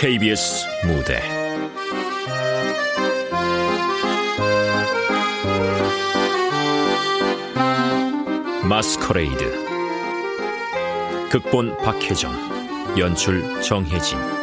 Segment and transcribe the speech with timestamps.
[0.00, 1.20] KBS 무대.
[8.66, 9.52] 마스커레이드.
[11.30, 12.32] 극본 박혜정.
[12.96, 14.39] 연출 정혜진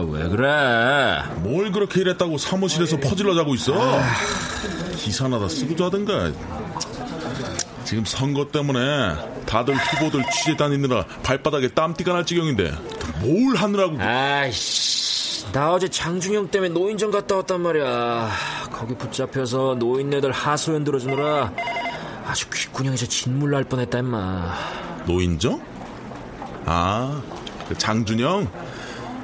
[0.00, 1.22] 아 왜 그래?
[1.42, 3.72] 뭘 그렇게 일했다고 사무실에서 퍼질러 자고 있어?
[4.96, 6.32] 기사나 다 쓰고 자든가.
[7.84, 9.14] 지금 선거 때문에
[9.46, 12.72] 다들 후보들 취재 다니느라 발바닥에 땀띠가 날 지경인데
[13.20, 18.30] 뭘 하느라고 아이씨 나 어제 장준영 때문에 노인정 갔다 왔단 말이야.
[18.70, 21.52] 거기 붙잡혀서 노인네들 하소연 들어주느라
[22.26, 24.54] 아주 귓구녕에서 진물 날 뻔했다 임마.
[25.06, 25.60] 노인정?
[26.66, 27.20] 아,
[27.68, 28.46] 그 장준영?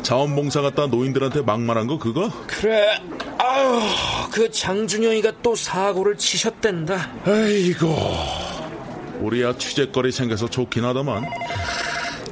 [0.07, 2.31] 자원봉사 갔다 노인들한테 막말한 거 그거?
[2.47, 2.97] 그래
[3.39, 3.81] 아유
[4.31, 7.11] 그 장준영이가 또 사고를 치셨댄다.
[7.25, 7.89] 아이고.
[9.19, 11.25] 우리야 취재거리 생겨서 좋긴 하다만.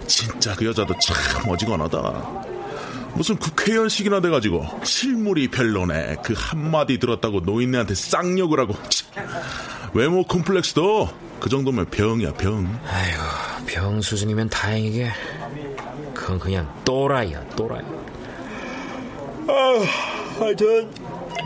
[0.07, 1.99] 진짜 그 여자도 참 어지간하다.
[3.15, 6.19] 무슨 국회의원식이나 돼가지고 실물이 별로네.
[6.23, 8.77] 그 한마디 들었다고 노인네한테 쌍욕을 하고.
[8.89, 9.27] 참.
[9.95, 11.09] 외모 콤플렉스도
[11.41, 12.81] 그 정도면 병이야 병.
[12.87, 15.11] 아이고 병 수준이면 다행이게
[16.25, 17.83] 그건 그냥 또라이야 또라이.
[19.47, 19.85] 아
[20.39, 20.91] 하여튼.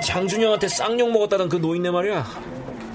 [0.05, 2.25] 장준영한테 쌍욕 먹었다던 그 노인네 말이야.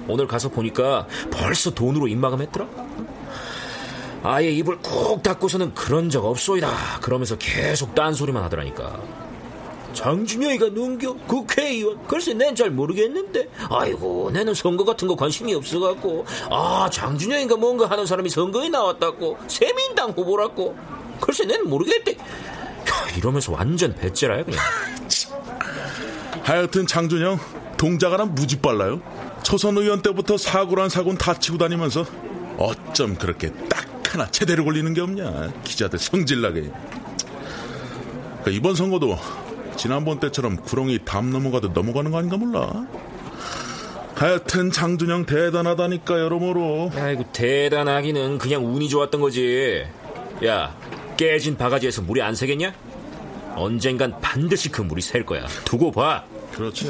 [0.07, 2.65] 오늘 가서 보니까 벌써 돈으로 입마감했더라.
[4.23, 6.69] 아예 입을 꾹 닫고서는 그런 적 없소이다.
[7.01, 9.01] 그러면서 계속 딴소리만 하더라니까.
[9.91, 11.13] 장준영이가 눈겨?
[11.27, 12.07] 국회의원?
[12.07, 13.49] 글쎄 난 잘 모르겠는데.
[13.69, 16.23] 아이고 나는 선거 같은 거 관심이 없어갖고.
[16.49, 19.37] 아 장준영이가 뭔가 하는 사람이 선거에 나왔다고.
[19.47, 20.77] 세민당 후보라고
[21.23, 22.17] 글쎄 난 모르겠대.
[22.17, 24.59] 야, 이러면서 완전 배째라야 그냥.
[26.43, 27.39] 하여튼 장준영
[27.77, 29.01] 동작하나 무지 빨라요.
[29.41, 32.05] 초선 의원 때부터 사고란 사고는 다 치고 다니면서
[32.57, 36.61] 어쩜 그렇게 딱 하나 제대로 걸리는 게 없냐 기자들 성질나게.
[38.41, 39.17] 그러니까 이번 선거도
[39.77, 42.85] 지난번 때처럼 구렁이 담 넘어가도 넘어가는 거 아닌가 몰라.
[44.15, 46.91] 하여튼 장준영 대단하다니까 여러모로.
[46.95, 49.85] 아이고 대단하기는 그냥 운이 좋았던 거지.
[50.45, 50.75] 야
[51.17, 52.73] 깨진 바가지에서 물이 안 새겠냐?
[53.55, 56.87] 언젠간 반드시 그 물이 셀 거야 두고 봐 그렇지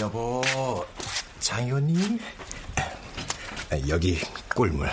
[0.00, 0.42] 여보,
[1.38, 2.18] 장 의원님?
[3.88, 4.18] 여기
[4.54, 4.88] 꿀물.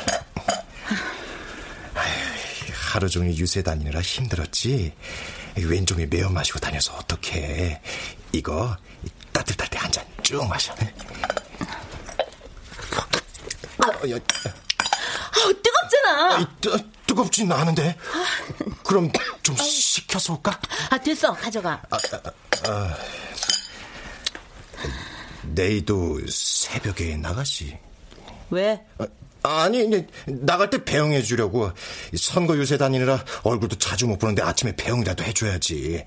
[3.01, 4.93] 하루 종일 유세 다니느라 힘들었지.
[5.55, 7.81] 왼종일 매어 마시고 다녀서 어떡해.
[8.31, 8.77] 이거
[9.33, 10.71] 따뜻할 때 한 잔 쭉 마셔.
[13.79, 16.39] 어, 야, 아, 뜨겁잖아.
[16.41, 17.97] 이, 뜨, 뜨겁진 않은데.
[18.83, 19.11] 그럼
[19.41, 20.59] 좀 식혀서 올까?
[20.91, 21.33] 아, 됐어.
[21.33, 21.81] 가져가.
[25.41, 27.75] 내일도 새벽에 나가시.
[28.51, 28.79] 왜?
[29.43, 29.89] 아, 아니,
[30.27, 31.71] 나갈 때 배웅해 주려고.
[32.15, 36.03] 선거 유세 다니느라 얼굴도 자주 못 보는데 아침에 배웅이라도 해줘야지.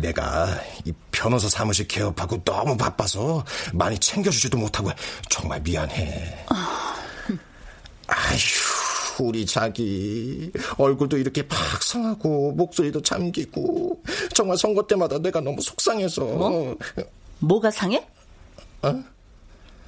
[0.00, 4.90] 내가 이 변호사 사무실 개업하고 너무 바빠서 많이 챙겨주지도 못하고
[5.30, 6.44] 정말 미안해.
[8.06, 14.02] 아휴, 우리 자기 얼굴도 이렇게 팍 상하고 목소리도 잠기고
[14.34, 16.22] 정말 선거 때마다 내가 너무 속상해서.
[16.22, 16.76] 뭐?
[17.38, 18.06] 뭐가 상해?
[18.82, 19.04] 어?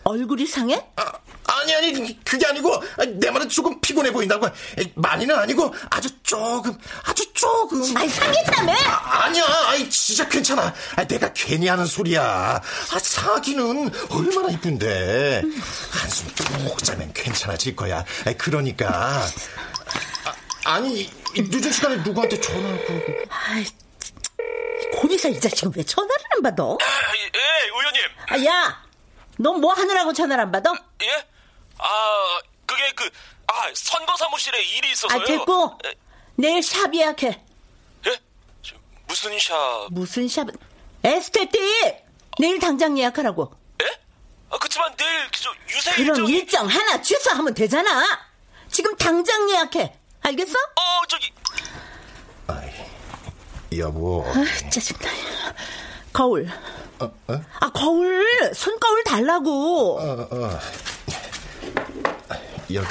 [0.06, 0.80] 얼굴이 상해?
[0.94, 1.12] 아,
[1.48, 2.80] 아니 아니 그게 아니고
[3.14, 4.48] 내 말은 조금 피곤해 보인다고
[4.94, 8.72] 많이는 아니고 아주 조금 아주 조금 아니, 상했다며?
[8.88, 15.42] 아, 니야 아이 진짜 괜찮아 아, 내가 괜히 하는 소리야 아, 사기는 얼마나 이쁜데
[15.90, 19.26] 한숨 푹 자면 괜찮아질 거야 아, 그러니까
[20.64, 23.66] 아, 니 늦은 시간에 누구한테 전화하고 아이,
[24.92, 26.62] 고리사 이 자식은 왜 전화를 안 받아?
[27.34, 28.02] 예, 의원님.
[28.28, 28.85] 아, 야!
[29.38, 30.72] 너뭐 하느라고 전화를 안 받아?
[31.02, 31.26] 예?
[33.48, 35.20] 아, 선거 사무실에 일이 있어서요.
[35.20, 35.78] 아, 됐고.
[35.84, 35.94] 에,
[36.36, 37.42] 내일 샵 예약해.
[38.06, 38.20] 예?
[38.62, 38.74] 저,
[39.06, 39.88] 무슨 샵?
[39.90, 40.48] 무슨 샵?
[41.02, 41.60] 에스테틱!
[42.38, 43.54] 내일 당장 예약하라고.
[43.82, 44.00] 예?
[44.50, 46.32] 아, 그치만 내일 저 유세 그럼 일정이...
[46.32, 48.26] 일정 하나 취소하면 되잖아.
[48.70, 49.94] 지금 당장 예약해.
[50.22, 50.58] 알겠어?
[50.58, 51.32] 어, 저기
[53.78, 54.24] 여보.
[54.26, 55.08] 아, 짜증나.
[56.16, 56.48] 거울.
[56.98, 57.40] 어, 어?
[57.60, 58.24] 아, 거울.
[58.54, 59.98] 손거울 달라고.
[59.98, 60.58] 어, 어.
[62.72, 62.88] 여기.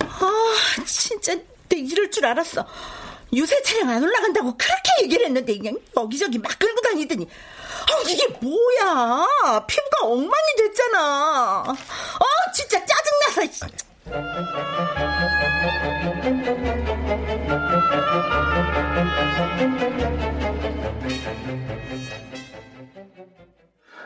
[0.00, 1.34] 아, 진짜
[1.70, 2.66] 내 이럴 줄 알았어.
[3.32, 9.26] 유세 차량 안 올라간다고 그렇게 얘기를 했는데 그냥 여기저기 막 끌고 다니더니 아, 이게 뭐야?
[9.66, 11.64] 피부가 엉망이 됐잖아.
[11.64, 13.68] 아, 진짜 짜증나서.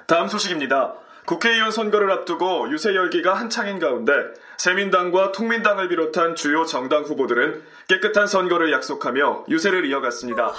[0.07, 0.95] 다음 소식입니다.
[1.27, 4.13] 국회의원 선거를 앞두고 유세 열기가 한창인 가운데
[4.59, 10.53] 새민당과 통민당을 비롯한 주요 정당 후보들은 깨끗한 선거를 약속하며 유세를 이어갔습니다.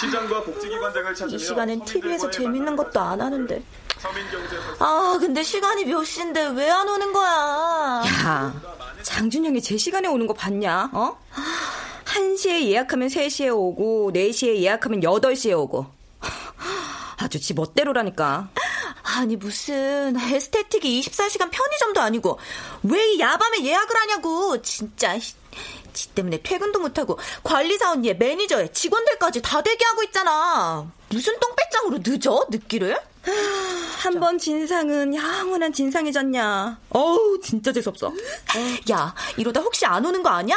[0.00, 3.62] 시장과 복지기관 등을 찾으며 이 시간엔 TV에서 재밌는 것도 안 하는데.
[4.78, 8.02] 아, 근데 시간이 몇 시인데 왜 안 오는 거야?
[8.04, 8.52] 야,
[9.02, 10.90] 장준영이 제 시간에 오는 거 봤냐?
[10.92, 11.18] 어?
[12.20, 15.86] 1시에 예약하면 3시에 오고 4시에 예약하면 8시에 오고.
[17.18, 18.48] 아주 지 멋대로라니까.
[19.16, 22.38] 아니, 무슨 에스테틱이 24시간 편의점도 아니고
[22.82, 24.60] 왜 이 야밤에 예약을 하냐고.
[24.62, 25.18] 진짜.
[25.92, 30.86] 지 때문에 퇴근도 못하고 관리사 언니에 매니저에 직원들까지 다 대기하고 있잖아.
[31.08, 32.46] 무슨 똥배짱으로 늦어?
[32.50, 32.98] 늦기를?
[34.02, 36.78] 한 번 진상은 영원한 진상해졌냐.
[36.90, 38.12] 어우, 진짜 재수없어.
[38.90, 40.56] 야, 이러다 혹시 안 오는 거 아니야?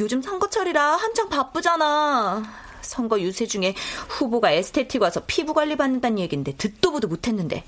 [0.00, 2.42] 요즘 선거철이라 한창 바쁘잖아.
[2.80, 3.74] 선거 유세 중에
[4.08, 7.64] 후보가 에스테틱 와서 피부 관리 받는다는 얘기인데 듣도 보도 못했는데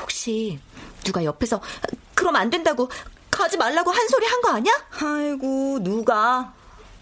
[0.00, 0.58] 혹시
[1.04, 1.60] 누가 옆에서
[2.14, 2.88] 그럼 안 된다고
[3.30, 4.72] 가지 말라고 한 소리 한 거 아니야?
[5.00, 6.52] 아이고, 누가.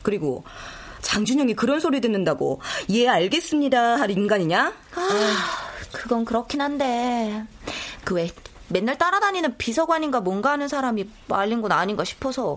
[0.02, 0.44] 그리고
[1.02, 2.60] 장준영이 그런 소리 듣는다고
[2.90, 4.72] 예 알겠습니다 할 인간이냐?
[4.94, 5.36] 아,
[5.92, 7.44] 그건 그렇긴 한데
[8.04, 8.30] 그 왜
[8.68, 12.56] 맨날 따라다니는 비서관인가 뭔가 하는 사람이 말린 건 아닌가 싶어서.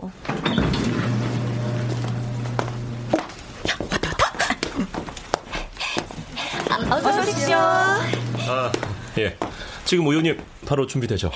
[6.91, 7.55] 어서 오십시오.
[7.57, 8.71] 아,
[9.17, 9.37] 예.
[9.85, 11.31] 지금 의원님 바로 준비되죠?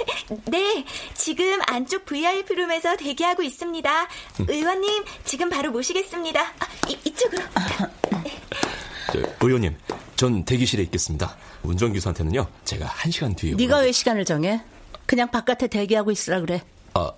[0.45, 4.07] 네, 지금 안쪽 VIP룸에서 대기하고 있습니다.
[4.47, 6.41] 의원님, 지금 바로 모시겠습니다.
[6.41, 7.43] 아, 이, 이쪽으로.
[9.11, 9.77] 저, 의원님,
[10.15, 11.35] 전 대기실에 있겠습니다.
[11.63, 13.55] 운전기사한테는요, 제가 한 시간 뒤에.
[13.55, 14.61] 네가 왜 시간을 정해?
[15.05, 16.61] 그냥 바깥에 대기하고 있으라 그래.
[16.93, 17.11] 아,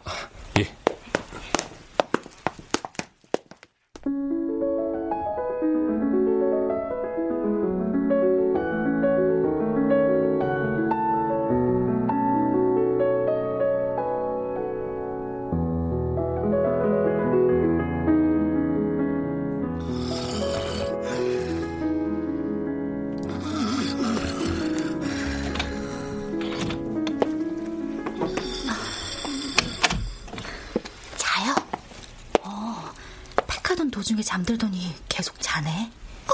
[34.29, 35.91] 잠들더니 계속 자네?
[36.27, 36.33] 어,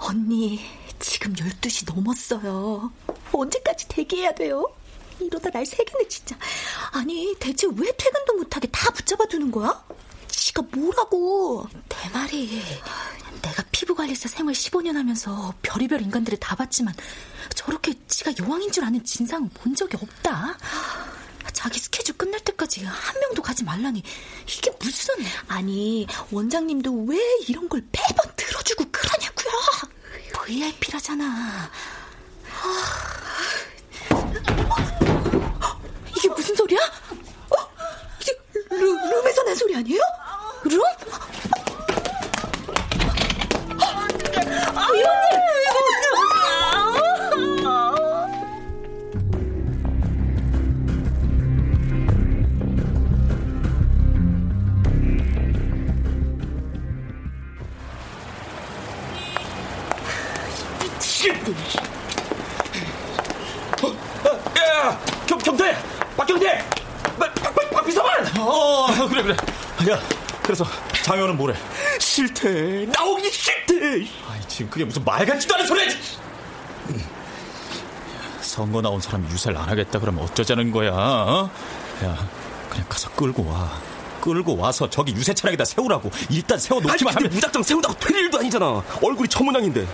[0.00, 0.68] 언니,
[0.98, 2.92] 지금 12시 넘었어요.
[3.30, 4.66] 언제까지 대기해야 돼요?
[5.20, 6.36] 이러다 날 새겠네, 진짜.
[6.90, 9.80] 아니, 대체 왜 퇴근도 못하게 다 붙잡아 두는 거야?
[10.26, 11.68] 지가 뭐라고?
[11.88, 12.64] 내 말이.
[13.40, 16.94] 내가 피부관리사 생활 15년 하면서 별의별 인간들을 다 봤지만
[17.54, 20.58] 저렇게 지가 여왕인 줄 아는 진상은 본 적이 없다.
[21.52, 24.02] 자기 스케줄 끝날 때 까지 한 명도 가지 말라니
[24.46, 25.14] 이게 무슨
[25.48, 27.16] 아니 원장님도 왜
[27.48, 29.50] 이런 걸 매번 들어주고 그러냐고요
[30.34, 31.70] VIP라잖아
[36.14, 36.78] 이게 무슨 소리야?
[36.78, 37.56] 어?
[38.20, 38.38] 이게
[38.70, 40.02] 룸, 룸에서 난 소리 아니에요?
[40.64, 40.82] 룸?
[43.80, 46.37] 아, 의원님!
[64.58, 65.76] 야, 경, 경태!
[66.16, 66.64] 박경태!
[67.18, 68.26] 박, 박, 박, 박 비서관!
[68.38, 69.36] 어, 그래, 그래.
[69.92, 70.00] 야,
[70.42, 70.64] 그래서
[71.02, 71.54] 장현은 뭐래?
[72.00, 72.86] 싫대.
[72.92, 73.74] 나오기 싫대.
[74.28, 75.86] 아이, 지금 그게 무슨 말 같지도 않은 소리야!
[78.40, 81.50] 선거 나온 사람 유세를 안 하겠다 그러면 어쩌자는 거야, 어?
[82.04, 82.28] 야,
[82.68, 83.70] 그냥 가서 끌고 와.
[84.20, 86.10] 끌고 와서 저기 유세 차량에다 세우라고.
[86.28, 87.34] 일단 세워놓기만 아니, 하면.
[87.34, 88.82] 무작정 세운다고 될 일도 아니잖아.
[89.00, 89.86] 얼굴이 저 모양인데.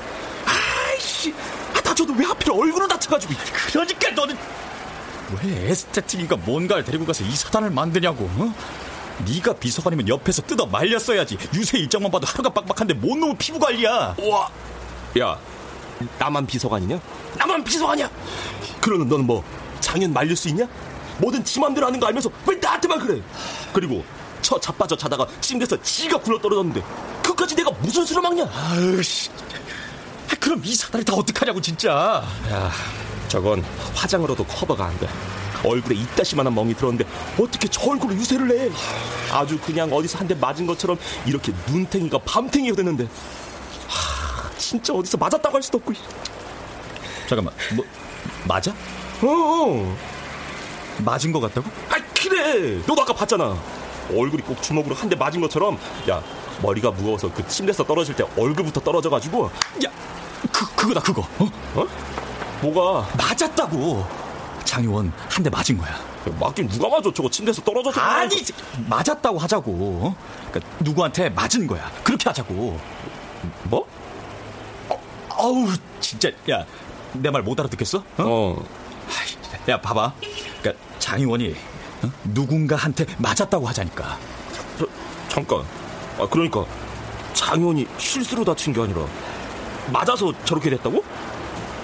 [1.24, 1.34] 아이씨.
[1.74, 3.34] 아, 다쳐도 왜 하필 얼굴을 다쳐가지고.
[3.68, 4.36] 그러니까 너는.
[5.42, 8.24] 왜 에스테틱인가 뭔가를 데리고 가서 이 사단을 만드냐고.
[8.24, 8.54] 어?
[9.26, 11.38] 네가 비서관이면 옆에서 뜯어 말렸어야지.
[11.54, 14.16] 유세 일정만 봐도 하루가 빡빡한데 뭔 놈의 피부 관리야.
[14.18, 14.50] 와,
[15.18, 15.38] 야,
[16.18, 17.00] 나만 비서관이냐?
[17.38, 18.10] 나만 비서관이야.
[18.80, 19.44] 그러는 너는 뭐
[19.80, 20.66] 장현 말릴 수 있냐?
[21.18, 23.22] 뭐든 지 맘대로 하는 거 알면서 왜 나한테만 그래?
[23.72, 24.04] 그리고
[24.42, 26.82] 쳐 자빠져 자다가 침대에서 지가 굴러 떨어졌는데
[27.22, 28.48] 그까지 내가 무슨 수로 막냐?
[28.52, 29.30] 아유 씨.
[30.40, 32.24] 그럼 이 사단이 다 어떡하냐고 진짜.
[32.50, 32.70] 야,
[33.28, 33.62] 저건
[33.94, 35.08] 화장으로도 커버가 안 돼.
[35.64, 37.06] 얼굴에 이따시만한 멍이 들었는데
[37.40, 38.70] 어떻게 저 얼굴로 유세를 해?
[39.32, 43.08] 아주 그냥 어디서 한 대 맞은 것처럼 이렇게 눈탱이가 밤탱이가 됐는데
[43.88, 45.92] 하, 진짜 어디서 맞았다고 할 수도 없고.
[47.28, 47.84] 잠깐만, 뭐
[48.46, 48.72] 맞아?
[49.22, 49.26] 어.
[49.26, 49.96] 어.
[50.98, 51.68] 맞은 것 같다고?
[51.88, 52.78] 아 그래.
[52.86, 53.56] 너도 아까 봤잖아.
[54.10, 55.78] 얼굴이 꼭 주먹으로 한 대 맞은 것처럼
[56.10, 56.22] 야
[56.62, 59.46] 머리가 무거워서 그 침대에서 떨어질 때 얼굴부터 떨어져가지고
[59.84, 59.90] 야
[60.52, 61.50] 그, 그거다 그거 어?
[61.74, 61.86] 어?
[62.62, 64.06] 뭐가 맞았다고
[64.64, 65.98] 장 의원 한 대 맞은 거야
[66.40, 68.42] 맞긴 누가 맞아 저거 침대에서 떨어져서 아니
[68.88, 69.70] 맞았다고 하자고
[70.02, 70.16] 어?
[70.50, 72.80] 그러니까 누구한테 맞은 거야 그렇게 하자고
[73.64, 73.86] 뭐?
[74.88, 75.66] 어, 아우
[76.00, 76.64] 진짜 야
[77.14, 77.98] 내 말 못 알아듣겠어?
[77.98, 78.04] 어?
[78.18, 78.64] 어.
[79.08, 80.14] 아이, 야 봐봐
[80.62, 81.54] 그러니까 장 의원이
[82.02, 82.10] 어?
[82.24, 84.18] 누군가한테 맞았다고 하자니까
[84.78, 84.86] 저,
[85.28, 85.62] 잠깐
[86.18, 86.64] 아 그러니까
[87.34, 89.00] 장현이 실수로 다친 게 아니라
[89.92, 91.02] 맞아서 저렇게 됐다고?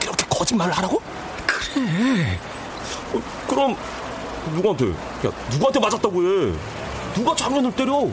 [0.01, 1.03] 그렇게 거짓말을 하라고?
[1.47, 2.39] 그래
[3.13, 3.77] 어, 그럼
[4.55, 6.53] 누구한테 야 누구한테 맞았다고 해
[7.15, 8.09] 누가 장현을 때려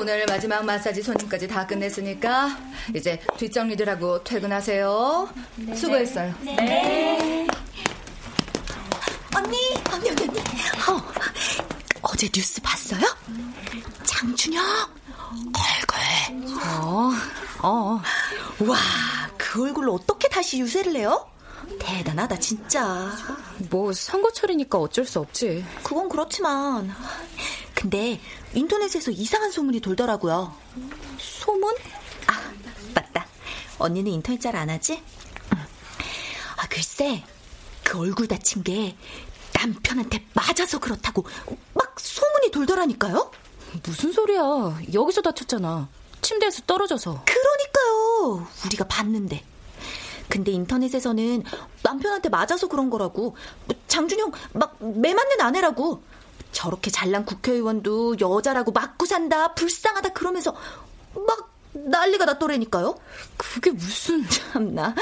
[0.00, 2.56] 오늘 마지막 마사지 손님까지 다 끝냈으니까
[2.96, 5.28] 이제 뒷정리들 하고 퇴근하세요.
[5.56, 5.76] 네.
[5.76, 6.34] 수고했어요.
[6.40, 7.46] 네.
[9.36, 9.58] 언니,
[9.92, 10.40] 언니, 언니, 언니.
[10.40, 11.02] 어,
[12.00, 13.02] 어제 뉴스 봤어요?
[14.04, 14.64] 장준영
[15.44, 16.58] 얼굴.
[16.64, 17.10] 어,
[17.62, 18.02] 어.
[18.60, 18.78] 와,
[19.36, 21.30] 그 얼굴로 어떻게 다시 유세를 해요?
[21.78, 23.10] 대단하다, 진짜.
[23.70, 25.64] 뭐 선거철이니까 어쩔 수 없지.
[25.82, 26.94] 그건 그렇지만.
[27.74, 28.20] 근데
[28.54, 30.54] 인터넷에서 이상한 소문이 돌더라고요.
[31.18, 31.74] 소문?
[32.26, 32.52] 아,
[32.94, 33.26] 맞다.
[33.78, 35.02] 언니는 인터넷 잘 안 하지?
[35.50, 37.24] 아, 글쎄.
[37.84, 38.96] 그 얼굴 다친 게
[39.54, 41.24] 남편한테 맞아서 그렇다고
[41.74, 43.30] 막 소문이 돌더라니까요?
[43.84, 44.42] 무슨 소리야.
[44.92, 45.88] 여기서 다쳤잖아.
[46.20, 47.24] 침대에서 떨어져서.
[47.24, 48.46] 그러니까요.
[48.66, 49.42] 우리가 봤는데.
[50.30, 51.42] 근데 인터넷에서는
[51.82, 53.36] 남편한테 맞아서 그런 거라고.
[53.66, 56.02] 뭐 장준영 막 매 맞는 아내라고.
[56.52, 60.54] 저렇게 잘난 국회의원도 여자라고 맞고 산다, 불쌍하다 그러면서
[61.14, 62.96] 막 난리가 났더라니까요.
[63.36, 64.94] 그게 무슨 참나.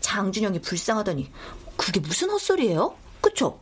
[0.00, 1.30] 장준영이 불쌍하다니.
[1.76, 2.96] 그게 무슨 헛소리예요?
[3.20, 3.60] 그쵸?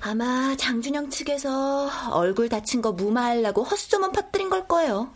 [0.00, 5.10] 아마 장준영 측에서 얼굴 다친 거 무마하려고 헛소문 퍼뜨린 걸 거예요.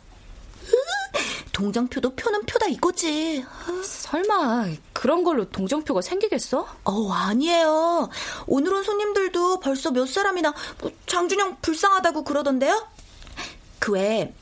[1.53, 3.45] 동정표도 표는 표다 이거지.
[3.85, 6.67] 설마 그런 걸로 동정표가 생기겠어?
[6.85, 8.09] 어 아니에요.
[8.47, 12.87] 오늘 온 손님들도 벌써 몇 사람이나 뭐 장준영 불쌍하다고 그러던데요.
[13.79, 14.35] 그 외에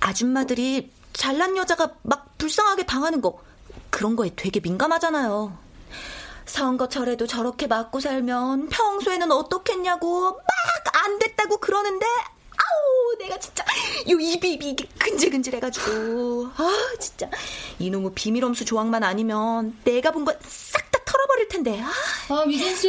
[0.00, 3.38] 아줌마들이 잘난 여자가 막 불쌍하게 당하는 거
[3.90, 5.56] 그런 거에 되게 민감하잖아요.
[6.46, 10.54] 선거철에도 저렇게 맞고 살면 평소에는 어떻겠냐고 막
[11.04, 12.06] 안 됐다고 그러는데
[12.64, 13.64] 아우 내가 진짜
[14.10, 16.48] 요 입이 입이 이게 근질근질해가지고.
[16.56, 17.28] 아 진짜.
[17.78, 21.80] 이놈의 비밀엄수 조항만 아니면 내가 본거싹다 털어버릴 텐데.
[21.82, 21.92] 아.
[22.34, 22.88] 어 미진 씨.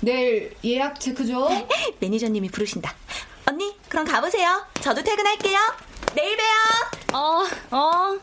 [0.00, 1.48] 내일 예약 체크 좀
[2.00, 2.94] 매니저님이 부르신다.
[3.48, 4.64] 언니 그럼 가보세요.
[4.80, 5.58] 저도 퇴근할게요.
[6.14, 7.18] 내일 봬요.
[7.18, 8.18] 어 어.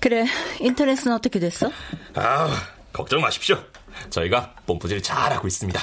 [0.00, 0.26] 그래
[0.60, 1.70] 인터넷은 어떻게 됐어?
[2.14, 2.48] 아
[2.92, 3.58] 걱정 마십시오.
[4.10, 5.80] 저희가 뽐뿌질 잘하고 있습니다.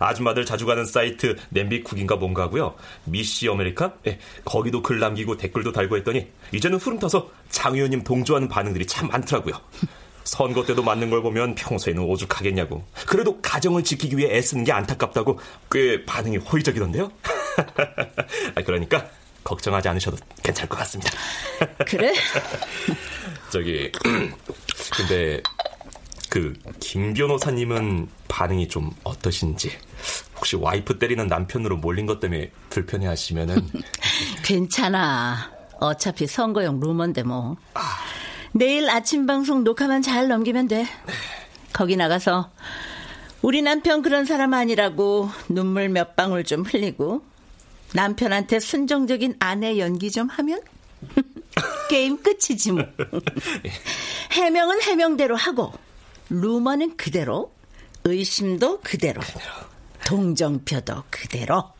[0.00, 2.74] 아줌마들 자주 가는 사이트 냄비쿡인가 뭔가 하고요.
[3.04, 3.94] 미시 아메리카?
[4.06, 9.08] 예, 거기도 글 남기고 댓글도 달고 했더니 이제는 흐름 타서 장 의원님 동조하는 반응들이 참
[9.08, 9.54] 많더라고요.
[10.24, 12.84] 선거 때도 맞는 걸 보면 평소에는 오죽하겠냐고.
[13.06, 17.10] 그래도 가정을 지키기 위해 애쓰는 게 안타깝다고 꽤 반응이 호의적이던데요.
[18.54, 19.08] 아, 그러니까
[19.48, 21.10] 걱정하지 않으셔도 괜찮을 것 같습니다.
[21.88, 22.12] 그래?
[23.50, 23.90] 저기
[24.96, 25.42] 근데
[26.30, 29.70] 그 김 변호사님은 반응이 좀 어떠신지
[30.36, 33.68] 혹시 와이프 때리는 남편으로 몰린 것 때문에 불편해하시면은
[34.42, 35.50] 괜찮아.
[35.80, 37.56] 어차피 선거용 루머인데 뭐.
[38.52, 40.86] 내일 아침 방송 녹화만 잘 넘기면 돼.
[41.74, 42.50] 거기 나가서
[43.42, 47.22] 우리 남편 그런 사람 아니라고 눈물 몇 방울 좀 흘리고
[47.94, 50.60] 남편한테 순정적인 아내 연기 좀 하면
[51.88, 52.84] 게임 끝이지 뭐.
[54.32, 55.72] 해명은 해명대로 하고
[56.28, 57.52] 루머는 그대로
[58.04, 59.20] 의심도 그대로
[60.04, 61.72] 동정표도 그대로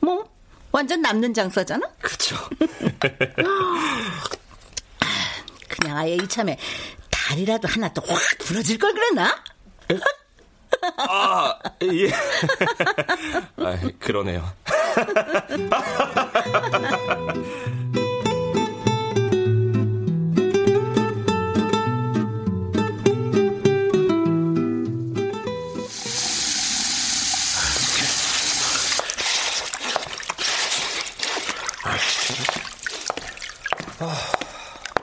[0.00, 0.28] 뭐
[0.72, 1.88] 완전 남는 장사잖아.
[2.00, 2.36] 그쵸.
[5.68, 6.58] 그냥 아예 이참에
[7.10, 9.42] 다리라도 하나 더확 부러질 걸 그랬나?
[11.08, 12.10] 아, 예.
[13.56, 14.44] 아, 그러네요.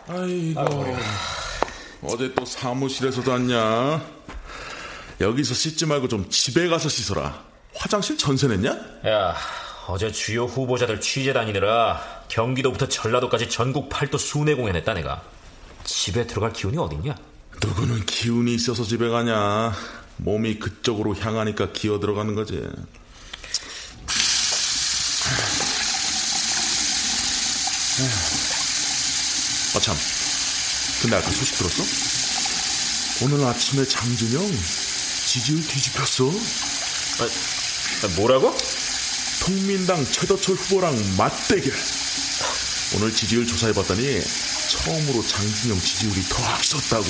[0.07, 0.95] 아이고.
[2.03, 4.01] 어제 또 사무실에서도 왔냐?
[5.21, 7.43] 여기서 씻지 말고 좀 집에 가서 씻어라.
[7.75, 8.71] 화장실 전세 냈냐?
[9.07, 9.35] 야,
[9.87, 15.21] 어제 주요 후보자들 취재 다니느라 경기도부터 전라도까지 전국 팔도 순회 공연했다 내가.
[15.83, 17.15] 집에 들어갈 기운이 어딨냐?
[17.63, 19.73] 누구는 기운이 있어서 집에 가냐?
[20.17, 22.61] 몸이 그쪽으로 향하니까 기어 들어가는 거지.
[29.75, 29.95] 아, 참.
[31.01, 31.83] 근데 아까 소식 들었어?
[33.23, 34.41] 오늘 아침에 장준영
[35.31, 36.25] 지지율 뒤집혔어.
[36.25, 38.53] 아, 뭐라고?
[39.41, 41.71] 통민당 최도철 후보랑 맞대결.
[42.97, 44.19] 오늘 지지율 조사해봤더니
[44.71, 47.05] 처음으로 장준영 지지율이 더 앞섰다고.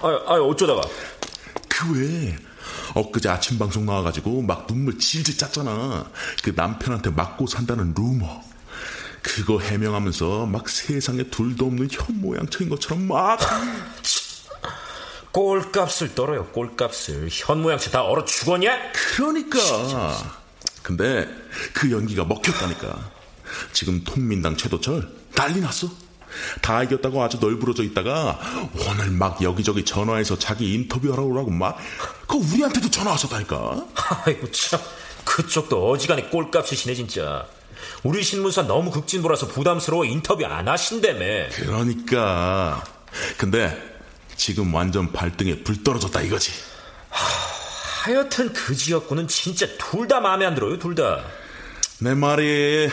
[0.00, 0.82] 아, 아, 어쩌다가?
[1.68, 2.36] 그 외에
[2.94, 6.08] 엊그제 아침 방송 나와가지고 막 눈물 질질 짰잖아.
[6.44, 8.42] 그 남편한테 맞고 산다는 루머.
[9.22, 13.40] 그거 해명하면서 막 세상에 둘도 없는 현 모양처인 것처럼 막
[15.34, 16.46] 꼴값을 떨어요.
[16.46, 17.28] 꼴값을.
[17.30, 18.92] 현 모양새 다 얼어 죽었냐?
[18.92, 19.58] 그러니까.
[20.82, 21.28] 근데
[21.72, 23.10] 그 연기가 먹혔다니까.
[23.72, 25.88] 지금 통민당 최도철 난리 났어.
[26.62, 28.40] 다 이겼다고 아주 널브러져 있다가
[28.88, 31.78] 오늘 막 여기저기 전화해서 자기 인터뷰하러 오라고 막
[32.22, 33.86] 그거 우리한테도 전화 왔었다니까.
[34.24, 34.80] 아이고 참.
[35.24, 37.46] 그쪽도 어지간히 꼴값이시네 진짜.
[38.04, 40.04] 우리 신문사 너무 극진보라서 부담스러워.
[40.04, 41.48] 인터뷰 안 하신다며.
[41.54, 42.84] 그러니까.
[43.36, 43.93] 근데
[44.36, 46.52] 지금 완전 발등에 불 떨어졌다 이거지.
[47.10, 51.22] 하, 여튼 그 지역구는 진짜 둘 다 마음에 안 들어요, 둘 다.
[52.00, 52.88] 내 말이.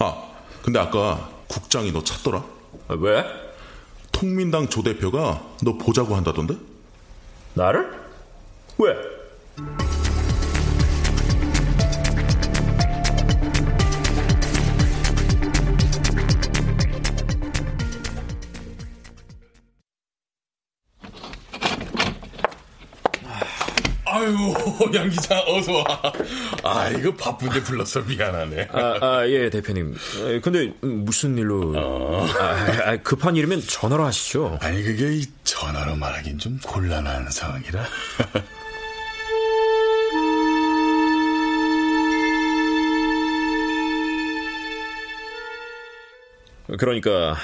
[0.00, 0.22] 아,
[0.62, 2.38] 근데 아까 국장이 너 찾더라.
[2.88, 3.24] 아, 왜?
[4.12, 6.56] 통민당 조 대표가 너 보자고 한다던데?
[7.54, 7.90] 나를?
[8.78, 8.94] 왜?
[24.94, 26.02] 양 기자 어서 와.
[26.62, 28.68] 아, 이거 바쁜데 불러서 미안하네.
[28.72, 29.96] 아, 아, 예, 대표님.
[30.42, 31.72] 근데 무슨 일로?
[31.76, 32.26] 어.
[32.38, 34.58] 아, 아, 급한 일이면 전화로 하시죠.
[34.60, 37.84] 아니, 그게 전화로 말하긴 좀 곤란한 상황이라.
[46.78, 47.36] 그러니까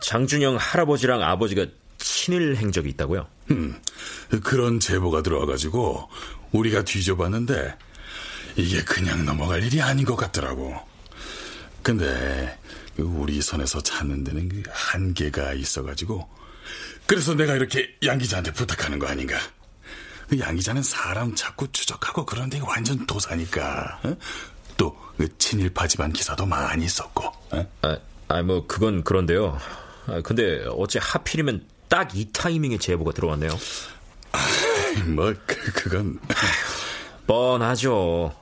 [0.00, 1.66] 장준영 할아버지랑 아버지가
[1.98, 3.26] 친일 행적이 있다고요?
[3.50, 3.80] 음,
[4.42, 6.08] 그런 제보가 들어와가지고
[6.52, 7.76] 우리가 뒤져봤는데
[8.56, 10.76] 이게 그냥 넘어갈 일이 아닌 것 같더라고.
[11.82, 12.58] 근데
[12.96, 16.28] 그 우리 선에서 찾는 데는 그 한계가 있어가지고
[17.06, 19.38] 그래서 내가 이렇게 양 기자한테 부탁하는 거 아닌가.
[20.28, 24.00] 그양 기자는 사람 자꾸 추적하고 그런 데 완전 도사니까.
[24.04, 24.16] 어?
[24.76, 27.24] 또그 친일파 집안 기사도 많이 썼고.
[27.50, 27.66] 어?
[27.82, 29.58] 아, 아, 뭐 그건 그런데요.
[30.06, 33.58] 아, 근데 어째 하필이면 딱 이 타이밍에 제보가 들어왔네요.
[34.98, 36.18] 아, 뭐 그, 그건
[37.26, 38.34] 뻔하죠.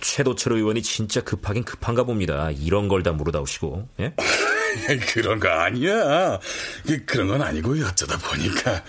[0.00, 2.50] 최도철 의원이 진짜 급하긴 급한가 봅니다.
[2.50, 3.88] 이런 걸 다 물어다오시고.
[4.00, 4.14] 예?
[5.12, 6.40] 그런 거 아니야.
[7.06, 8.82] 그런 건 아니고 어쩌다 보니까.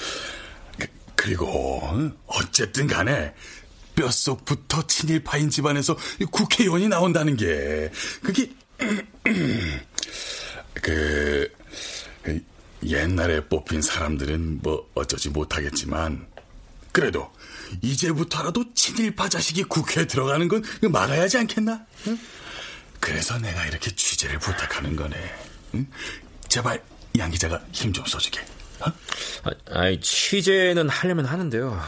[1.16, 1.82] 그, 리고
[2.28, 3.34] 어쨌든 간에
[3.96, 5.96] 뼛속부터 친일파인 집안에서
[6.32, 8.50] 국회의원이 나온다는 게 그게
[10.74, 11.50] 그,
[12.24, 12.42] 그
[12.86, 16.26] 옛날에 뽑힌 사람들은 뭐 어쩌지 못하겠지만
[16.94, 17.30] 그래도
[17.82, 21.86] 이제부터라도 친일파 자식이 국회에 들어가는 건 막아야 하지 않겠나?
[22.08, 22.20] 응?
[23.02, 25.18] 그래서 내가 이렇게 취재를 부탁하는 거네.
[25.76, 25.88] 응?
[26.48, 26.82] 제발
[27.18, 28.40] 양 기자가 힘 좀 써주게.
[28.82, 28.86] 어?
[29.44, 31.82] 아, 아니 취재는 하려면 하는데요.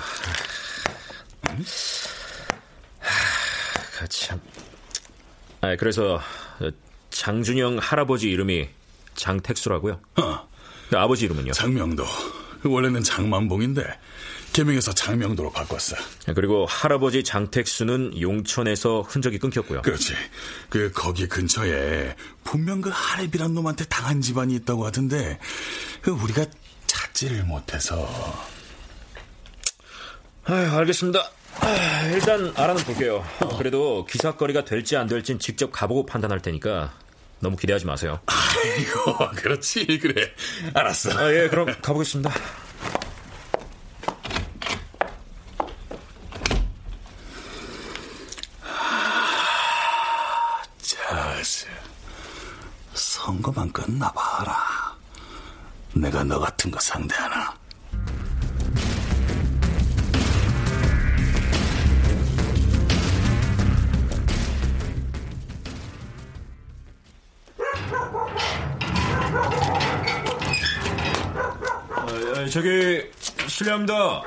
[1.50, 1.66] 응?
[3.00, 4.42] 하, 참.
[5.62, 6.20] 아, 그래서
[7.12, 8.68] 장준영 할아버지 이름이
[9.16, 10.02] 장택수라고요.
[10.18, 10.50] 어.
[10.90, 11.54] 그 아버지 이름은요?
[11.54, 12.06] 장명도.
[12.66, 13.84] 원래는 장만봉인데
[14.56, 15.98] 개명해서 장명도로 바꿨어.
[16.34, 19.82] 그리고 할아버지 장택수는 용천에서 흔적이 끊겼고요.
[19.82, 20.14] 그렇지.
[20.70, 22.16] 그 거기 근처에
[22.46, 25.40] 분명 그 하랩이란 놈한테 당한 집안이 있다고 하던데
[26.02, 26.46] 그 우리가
[26.88, 28.08] 찾지를 못해서.
[30.46, 31.20] 아, 알겠습니다.
[31.60, 33.26] 아, 일단 알아는 볼게요.
[33.58, 36.94] 그래도 기사거리가 될지 안 될진 직접 가보고 판단할 테니까
[37.42, 38.22] 너무 기대하지 마세요.
[38.28, 40.32] 아이고, 그렇지, 그래.
[40.74, 41.18] 알았어.
[41.18, 42.32] 아, 예, 그럼 가보겠습니다.
[50.82, 51.68] 자세,
[53.66, 54.96] 선거만 끝나봐라.
[55.94, 57.54] 내가 너 같은 거 상대하나?
[71.98, 73.10] 아, 저기
[73.48, 74.22] 실례합니다.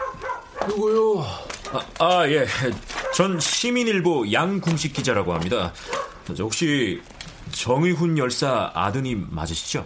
[0.66, 1.20] 누구요?
[1.72, 2.46] 아, 아, 예.
[3.14, 5.72] 전 시민일보 양궁식 기자라고 합니다.
[6.34, 7.00] 저 혹시
[7.58, 9.84] 정의훈 열사 아드님 맞으시죠?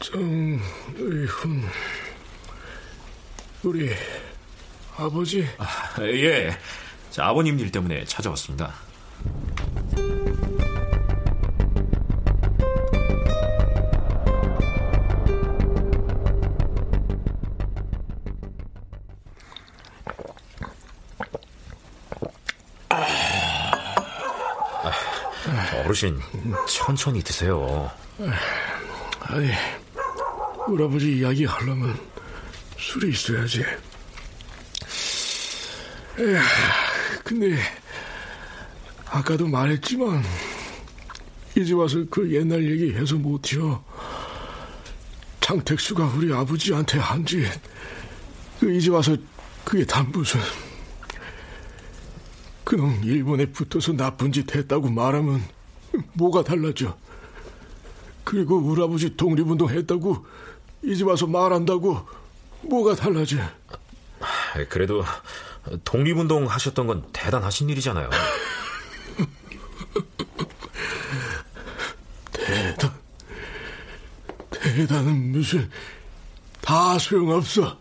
[0.00, 0.60] 정의훈
[3.62, 3.90] 우리
[4.96, 5.46] 아버지?
[5.56, 5.66] 아,
[6.00, 6.50] 예.
[7.12, 8.74] 자, 아버님 일 때문에 찾아왔습니다.
[25.90, 26.20] 어르신,
[26.68, 27.90] 천천히 드세요.
[29.22, 29.50] 아니,
[30.68, 31.98] 우리 아버지 이야기 하려면
[32.78, 33.64] 술이 있어야지.
[36.16, 36.38] 에휴,
[37.24, 37.58] 근데
[39.06, 40.22] 아까도 말했지만
[41.56, 43.82] 이제 와서 그 옛날 얘기 해서 못해요.
[45.40, 47.50] 장택수가 우리 아버지한테 한짓
[48.60, 49.16] 그 이제 와서
[49.64, 50.38] 그게 다 무슨
[52.62, 55.58] 그놈 일본에 붙어서 나쁜 짓 했다고 말하면
[56.14, 56.96] 뭐가 달라져?
[58.24, 60.24] 그리고 우리 아버지 독립운동 했다고
[60.82, 62.00] 이제 와서 말한다고
[62.62, 63.38] 뭐가 달라져?
[64.68, 65.04] 그래도
[65.84, 68.10] 독립운동 하셨던 건 대단하신 일이잖아요.
[72.32, 72.92] 대단,
[74.50, 75.70] 대단은 무슨
[76.60, 77.78] 다 소용없어.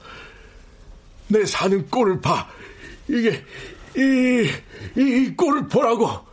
[1.28, 2.48] 내 사는 꼴을 봐.
[3.08, 3.46] 이게
[3.96, 4.50] 이,
[4.96, 6.29] 이 꼴을 보라고.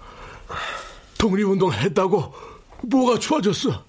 [1.18, 2.35] 독립운동 했다고
[2.83, 3.85] 뭐가 좋아졌어?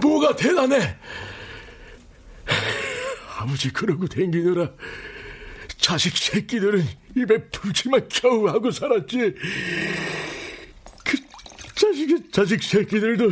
[0.00, 0.96] 뭐가 대단해?
[3.38, 4.70] 아버지 그러고 댕기느라
[5.78, 6.84] 자식 새끼들은
[7.16, 9.34] 입에 불치만 겨우 하고 살았지.
[11.04, 11.16] 그
[11.74, 13.30] 자식의 자식 새끼들도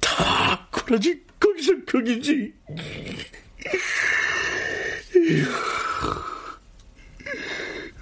[0.00, 2.52] 다 그러지 거기서 거기지.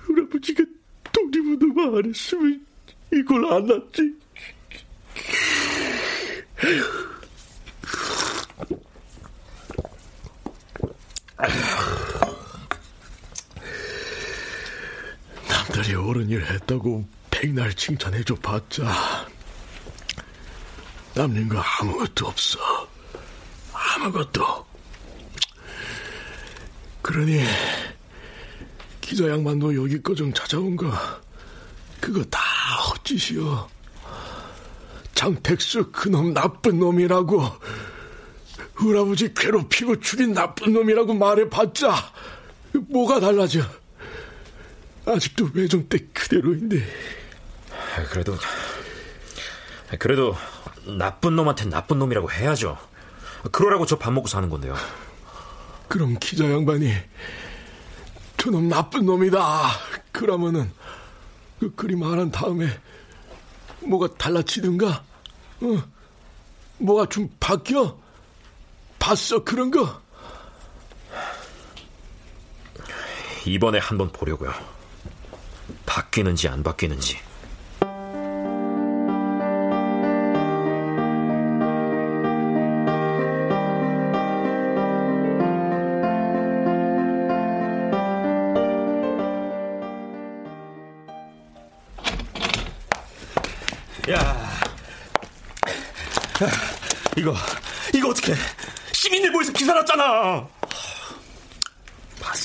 [0.09, 0.65] 우리 아버지가
[1.13, 2.67] 독립운동만 안 했으면
[3.13, 4.26] 이걸 안 났지.
[15.49, 19.27] 남들이 옳은 일 했다고 백날 칭찬해줘 봤자
[21.15, 22.59] 남는 거 아무것도 없어.
[23.73, 24.67] 아무것도.
[27.01, 27.43] 그러니
[29.01, 30.93] 기자 양반도 여기 거정 찾아온 거
[32.01, 32.39] 그거 다
[32.91, 33.76] 헛짓이여.
[35.17, 37.43] 장택수 그놈 나쁜 놈이라고
[38.83, 42.13] 우리 아버지 괴롭히고 죽인 나쁜 놈이라고 말해봤자
[42.91, 43.63] 뭐가 달라져.
[45.07, 46.85] 아직도 외정 때 그대로인데.
[48.11, 48.37] 그래도
[49.99, 50.37] 그래도
[50.99, 52.79] 나쁜 놈한테 나쁜 놈이라고 해야죠.
[53.53, 54.75] 그러라고 저 밥 먹고 사는 건데요.
[55.89, 56.93] 그럼 기자 양반이
[58.37, 59.71] 저놈 나쁜 놈이다.
[60.13, 60.71] 그러면은
[61.59, 62.69] 그 그리 말한 다음에
[63.81, 65.05] 뭐가 달라지든가,
[65.63, 65.83] 어?
[66.79, 67.99] 뭐가 좀 바뀌어?
[68.99, 70.01] 봤어 그런 거?
[73.47, 74.53] 이번에 한번 보려고요.
[75.87, 77.19] 바뀌는지 안 바뀌는지.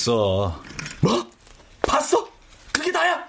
[0.02, 0.60] 봤어.
[1.02, 1.28] 뭐?
[1.84, 2.28] 봤어?
[2.72, 3.24] 그게 다야?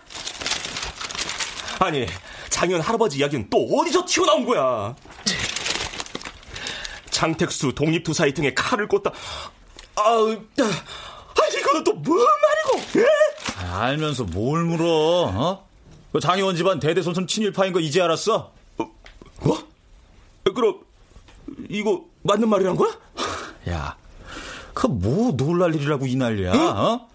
[1.81, 2.07] 아니,
[2.49, 4.95] 장현 할아버지 이야기는 또 어디서 튀어나온 거야?
[7.11, 9.13] 장택수 독립투사이 등에 칼을 꽂다.
[9.97, 13.09] 아우, 아, 이거는 또 뭔 말이고?
[13.59, 14.87] 아, 알면서 뭘 물어?
[14.89, 15.69] 어?
[16.13, 18.53] 그 장희원 집안 대대손손 친일파인 거 이제 알았어?
[18.77, 18.93] 뭐?
[20.55, 20.81] 그럼
[21.69, 22.93] 이거 맞는 말이란 거야?
[23.69, 23.97] 야,
[24.75, 26.53] 그 뭐 놀랄 일이라고 이 난리야?
[26.53, 27.09] 어?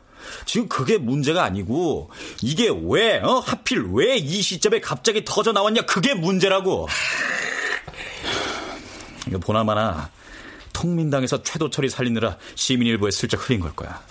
[0.46, 2.10] 지금 그게 문제가 아니고
[2.42, 3.40] 이게 왜 어?
[3.40, 6.88] 하필 왜 이 시점에 갑자기 터져 나왔냐 그게 문제라고.
[9.28, 10.10] 이거 보나마나
[10.74, 14.02] 통민당에서 최도철이 살리느라 시민일보에 슬쩍 흘린 걸 거야.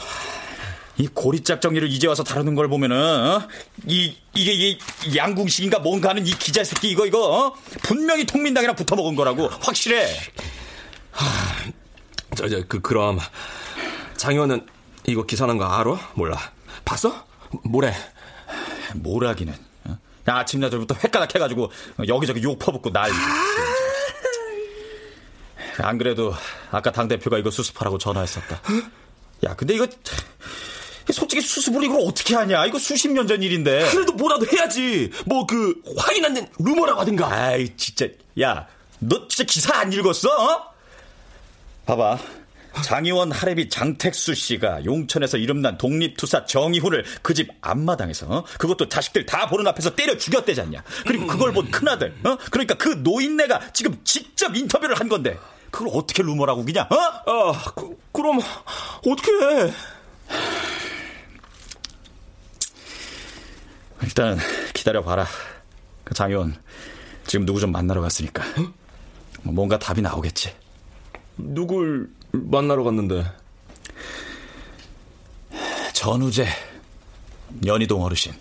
[0.99, 3.49] 이 고리짝 정리를 이제 와서 다루는 걸 보면은 어?
[3.87, 4.79] 이 이게 이
[5.15, 7.55] 양궁식인가 뭔가 하는 이 기자 새끼 이거 이거 어?
[7.83, 10.07] 분명히 통민당이랑 붙어 먹은 거라고 확실해.
[12.37, 13.19] 저, 저, 그, 그럼,
[14.17, 14.67] 장의원은
[15.07, 16.13] 이거 기사난 거 알아?
[16.15, 16.39] 몰라.
[16.85, 17.25] 봤어?
[17.65, 17.95] 뭐래?
[18.95, 19.55] 뭐라기는.
[19.85, 19.99] 어?
[20.27, 21.71] 아침 나절부터 횟가닥 해가지고
[22.09, 23.19] 여기저기 욕 퍼붓고 난리지.
[25.79, 26.35] 안 그래도
[26.71, 28.61] 아까 당 대표가 이거 수습하라고 전화했었다.
[29.45, 29.87] 야, 근데 이거
[31.13, 32.65] 솔직히 수습을 이걸 어떻게 하냐?
[32.67, 33.89] 이거 수십 년 전 일인데.
[33.91, 35.11] 그래도 뭐라도 해야지.
[35.27, 37.31] 뭐 그 확인 안 된 루머라고 하든가.
[37.33, 38.07] 아이 진짜.
[38.41, 38.67] 야,
[38.99, 40.29] 너 진짜 기사 안 읽었어?
[40.31, 40.76] 어?
[41.87, 42.19] 봐봐.
[42.83, 48.45] 장의원 할애비 장택수 씨가 용천에서 이름난 독립투사 정의훈을 그 집 앞마당에서 어?
[48.59, 50.83] 그것도 자식들 다 보는 앞에서 때려 죽였대잖냐.
[51.07, 52.15] 그리고 그걸 본 큰아들.
[52.25, 52.37] 어?
[52.51, 55.39] 그러니까 그 노인네가 지금 직접 인터뷰를 한 건데
[55.71, 56.87] 그걸 어떻게 루머라고 그냥?
[56.91, 56.97] 어?
[56.97, 58.41] 아, 그, 그럼
[59.07, 59.73] 어떻게 해?
[64.03, 64.39] 일단
[64.75, 65.27] 기다려 봐라.
[66.05, 66.57] 그 장의원
[67.27, 68.45] 지금 누구 좀 만나러 갔으니까
[69.43, 70.55] 뭐 뭔가 답이 나오겠지.
[71.39, 73.25] 누굴 만나러 갔는데?
[75.93, 76.47] 전우재
[77.65, 78.33] 연희동 어르신.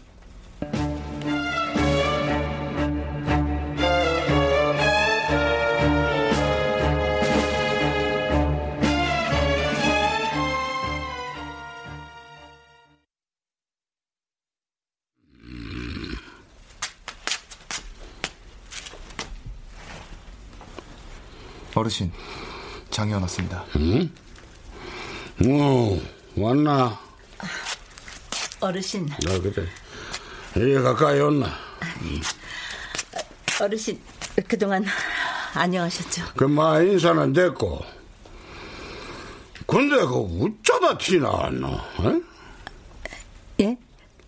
[21.77, 22.09] 어르신,
[22.95, 23.65] 장현 왔습니다.
[23.75, 24.09] 응?
[25.45, 25.99] 어,
[26.37, 26.97] 왔나?
[28.61, 29.67] 어르신, 나 그래.
[30.55, 31.51] 이리 가까이 왔나?
[33.59, 33.99] 어르신,
[34.47, 34.85] 그동안
[35.55, 36.23] 안녕하셨죠?
[36.37, 37.83] 그마 인사는 됐고.
[39.67, 41.67] 근데 그 우짜다 티 나왔노?
[41.67, 42.21] 어?
[43.59, 43.77] 예?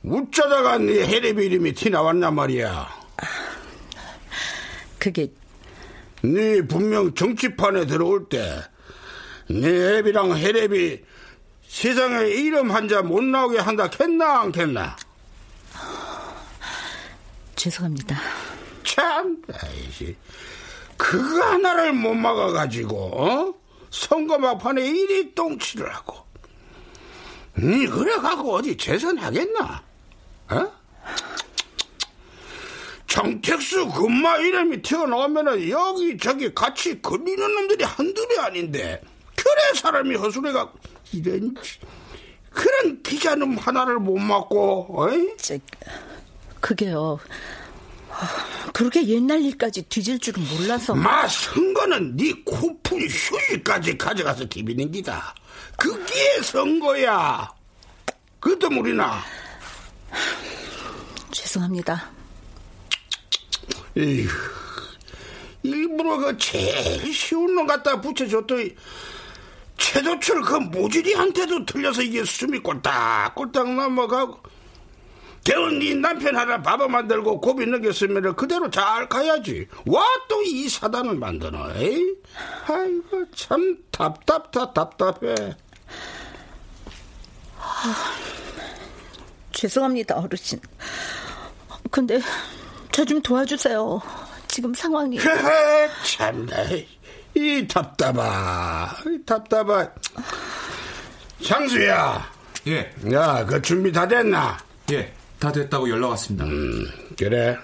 [0.03, 2.85] 우짜다가 네 해리비 이름이 티 나왔냔 말이야.
[4.99, 5.31] 그게
[6.23, 11.03] 네 분명 정치판에 들어올 때네 애비랑 해랩이
[11.67, 14.95] 세상에 이름 한 자 못 나오게 한다 겠나 안 겠나?
[17.55, 18.17] 죄송합니다.
[18.83, 20.15] 참, 아이씨.
[20.95, 23.53] 그거 하나를 못 막아가지고, 어?
[23.89, 26.25] 선거 막판에 이리 똥치를 하고.
[27.57, 29.83] 니 그래갖고 어디 재선하겠나?
[30.51, 30.71] 어?
[33.07, 39.01] 정택수 금마 이름이 튀어나오면은 여기저기 같이 걸리는 놈들이 한둘이 아닌데,
[39.35, 40.71] 그래 사람이 허술해가,
[41.13, 41.55] 이런,
[42.51, 45.29] 그런 기자놈 하나를 못 막고, 어이?
[46.59, 47.19] 그게요.
[48.73, 50.93] 그렇게 옛날 일까지 뒤질 줄은 몰라서.
[50.95, 55.35] 마 선거는 네 코푼 휴지까지 가져가서 디비는 기다.
[55.77, 57.47] 그게 선거야.
[58.39, 59.19] 그것도 우리나.
[61.31, 62.16] 죄송합니다.
[63.97, 64.27] 에휴,
[65.63, 68.75] 일부러 그 제일 쉬운 놈 갖다 붙여줬더니
[69.77, 74.39] 최도철 그 모질이한테도 틀려서 이게 숨이 꼴딱꼴딱 넘어가고
[75.43, 81.15] 대원 네 남편 하나 밥을 만들고 고비 넘겼으면 그대로 잘 가야지 와 또 이 사단을
[81.15, 82.15] 만드노 에이?
[82.67, 85.55] 아이고 참 답답다 답답해
[89.53, 90.59] 죄송합니다, 어르신.
[91.89, 92.19] 근데
[92.97, 94.01] 저 좀 도와주세요.
[94.47, 95.19] 지금 상황이.
[96.03, 96.55] 참나
[97.35, 99.87] 이 답답아 이 답답아
[101.43, 102.27] 장수야
[102.65, 102.91] 예.
[103.13, 104.57] 야 그 준비 다 됐나?
[104.91, 106.45] 예, 다 됐다고 연락 왔습니다.
[106.45, 107.55] 음, 그래.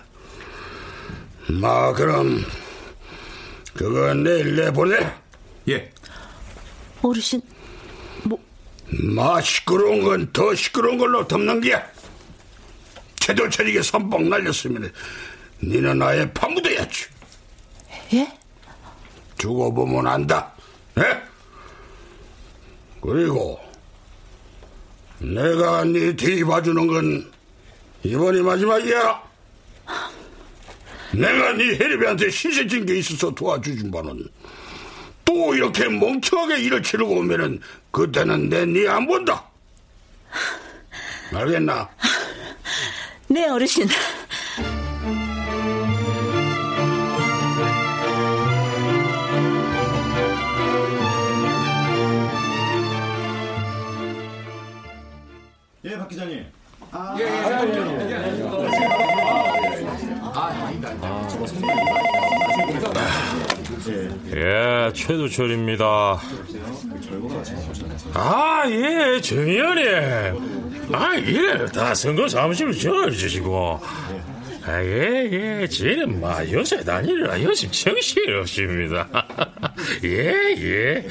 [1.50, 2.46] 마, 그럼,
[3.74, 4.98] 그거 내일 내보내?
[5.70, 5.92] 예.
[7.02, 7.42] 어르신,
[9.16, 11.82] 마, 시끄러운 건 더 시끄러운 걸로 덮는 게.
[13.28, 14.92] 최도철에게 선빵 날렸으면,
[15.64, 17.06] 니는 아예 파묻어야지.
[18.16, 18.38] 예?
[19.38, 20.52] 죽어보면 안다.
[20.96, 21.04] 네?
[23.02, 23.58] 그리고,
[25.20, 27.32] 내가 네 뒤 봐주는 건
[28.04, 29.24] 이번이 마지막이야.
[31.14, 34.28] 내가 네 혜리비한테 시세진 게 있어서 도와주준 바는
[35.24, 39.46] 또 이렇게 멍청하게 일을 치르고 오면은 그때는 내 네 안 본다.
[41.34, 41.90] 알겠나?
[43.34, 43.88] 네, 어르신.
[55.84, 56.46] 예, 박 기자님.
[57.18, 57.24] 예,
[64.94, 66.20] 최두철입니다.
[68.14, 70.94] 아, 예, 정의원님.
[70.94, 73.82] 아, 이래, 다 선거 사무실 전화주시고.
[74.66, 75.30] 아, 예,
[75.62, 79.10] 예, 저는 뭐, 요새 다니느라 요즘 정신이 없습니다.
[80.06, 81.06] 예, 예,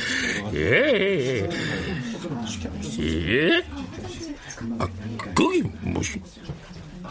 [0.54, 1.48] 예, 예.
[2.98, 3.62] 예?
[4.78, 4.88] 아,
[5.34, 6.22] 거기, 무슨,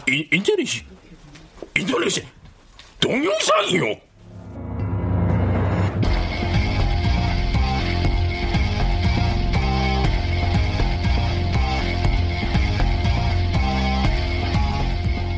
[0.08, 0.82] 인, 인터넷이,
[1.78, 2.26] 인터넷이,
[2.98, 4.11] 동영상이요?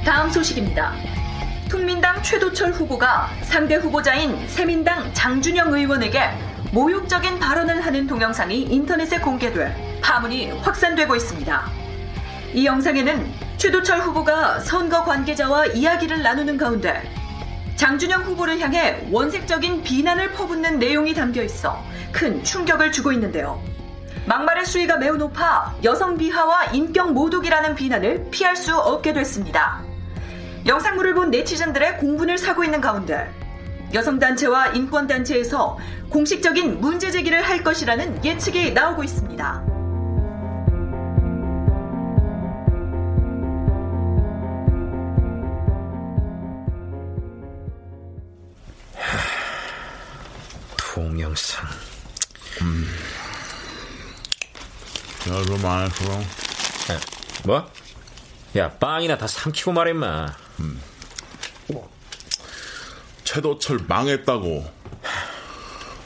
[0.05, 0.93] 다음 소식입니다.
[1.71, 6.29] 통민당 최도철 후보가 상대 후보자인 새민당 장준영 의원에게
[6.73, 11.65] 모욕적인 발언을 하는 동영상이 인터넷에 공개돼 파문이 확산되고 있습니다.
[12.53, 17.03] 이 영상에는 최도철 후보가 선거 관계자와 이야기를 나누는 가운데
[17.77, 23.59] 장준영 후보를 향해 원색적인 비난을 퍼붓는 내용이 담겨 있어 큰 충격을 주고 있는데요.
[24.27, 29.94] 막말의 수위가 매우 높아 여성 비하와 인격 모독이라는 비난을 피할 수 없게 됐습니다.
[30.67, 33.31] 영상물을 본 네티즌들의 공분을 사고 있는 가운데
[33.93, 35.79] 여성단체와 인권단체에서
[36.11, 39.75] 공식적인 문제 제기를 할 것이라는 예측이 나오고 있습니다.
[50.95, 51.67] 동영상.
[52.63, 52.87] 음.
[55.29, 56.05] 여러 많았어.
[57.45, 57.71] 뭐?
[58.57, 60.44] 야, 빵이나 다 삼키고 말해, 마.
[60.61, 60.81] 음.
[63.25, 64.71] 최도철 망했다고.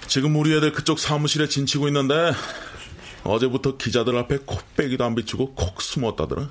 [0.06, 2.32] 지금 우리 애들 그쪽 사무실에 진치고 있는데
[3.24, 6.48] 어제부터 기자들 앞에 코빼기도 안 비추고 콕 숨었다더라.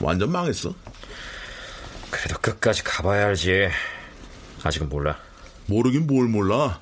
[0.00, 0.74] 완전 망했어.
[2.10, 3.68] 그래도 끝까지 가봐야 알지.
[4.62, 5.18] 아직은 몰라.
[5.66, 6.80] 모르긴 뭘 몰라.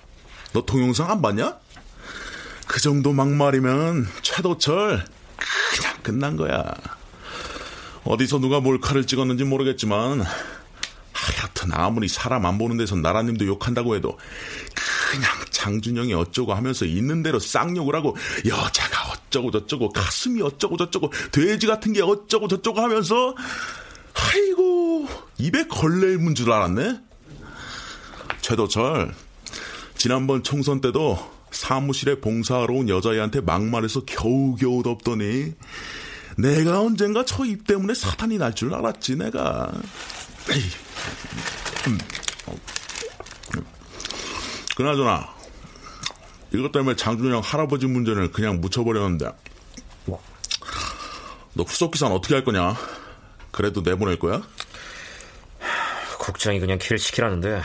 [0.53, 1.57] 너 동영상 안 봤냐?
[2.66, 5.05] 그 정도 막말이면 최도철
[5.77, 6.75] 그냥 끝난 거야.
[8.07, 10.25] 어디서 누가 몰카를 찍었는지 모르겠지만
[11.12, 14.19] 하여튼 아무리 사람 안 보는 데서 나라님도 욕한다고 해도
[15.11, 18.16] 그냥 장준영이 어쩌고 하면서 있는 대로 쌍욕을 하고
[18.47, 23.35] 여자가 어쩌고 저쩌고 가슴이 어쩌고 저쩌고 돼지 같은 게 어쩌고 저쩌고 하면서
[24.14, 27.01] 아이고 입에 걸레 문 줄 알았네.
[28.40, 29.12] 최도철
[29.97, 31.19] 지난번 총선 때도
[31.51, 35.55] 사무실에 봉사하러 온 여자애한테 막말해서 겨우겨우 덮더니
[36.37, 39.72] 내가 언젠가 저 입 때문에 사탄이 날 줄 알았지 내가
[41.87, 41.99] 음.
[44.77, 45.35] 그나저나
[46.53, 49.31] 이것 때문에 장준영 할아버지 문제는 그냥 묻혀버렸는데
[51.55, 52.77] 너 후속 기사는 어떻게 할 거냐
[53.51, 54.42] 그래도 내보낼 거야?
[56.18, 57.62] 국장이 그냥 킬 시키라는데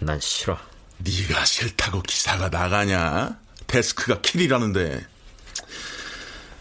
[0.00, 0.58] 난 싫어
[0.98, 3.38] 네가 싫다고 기사가 나가냐?
[3.66, 5.06] 데스크가 킬이라는데.